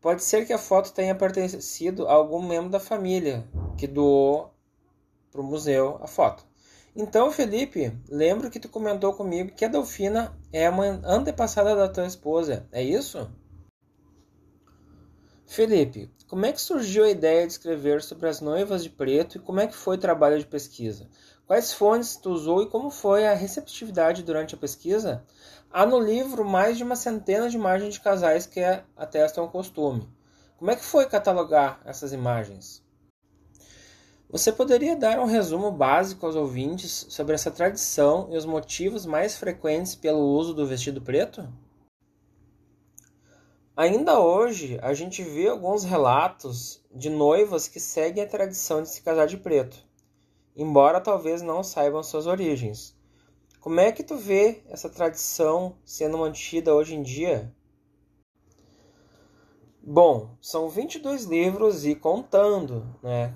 [0.00, 3.46] pode ser que a foto tenha pertencido a algum membro da família
[3.76, 4.52] que doou
[5.30, 6.46] para o museu a foto.
[6.96, 12.06] Então, Felipe, lembro que tu comentou comigo que a Delfina é uma antepassada da tua
[12.06, 13.28] esposa, é isso?
[15.44, 19.40] Felipe, como é que surgiu a ideia de escrever sobre as noivas de preto e
[19.40, 21.08] como é que foi o trabalho de pesquisa?
[21.48, 25.24] Quais fontes tu usou e como foi a receptividade durante a pesquisa?
[25.72, 28.60] Há no livro mais de uma centena de imagens de casais que
[28.96, 30.08] atestam o costume.
[30.56, 32.83] Como é que foi catalogar essas imagens?
[34.34, 39.36] Você poderia dar um resumo básico aos ouvintes sobre essa tradição e os motivos mais
[39.36, 41.48] frequentes pelo uso do vestido preto?
[43.76, 49.02] Ainda hoje, a gente vê alguns relatos de noivas que seguem a tradição de se
[49.02, 49.86] casar de preto,
[50.56, 52.98] embora talvez não saibam suas origens.
[53.60, 57.54] Como é que tu vê essa tradição sendo mantida hoje em dia?
[59.80, 63.32] Bom, são 22 livros e contando, né?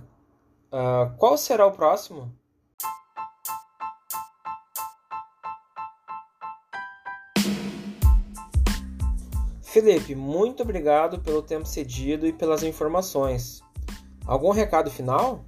[0.71, 2.31] Uh, qual será o próximo?
[9.63, 13.63] Felipe, muito obrigado pelo tempo cedido e pelas informações.
[14.27, 15.45] Algum recado final?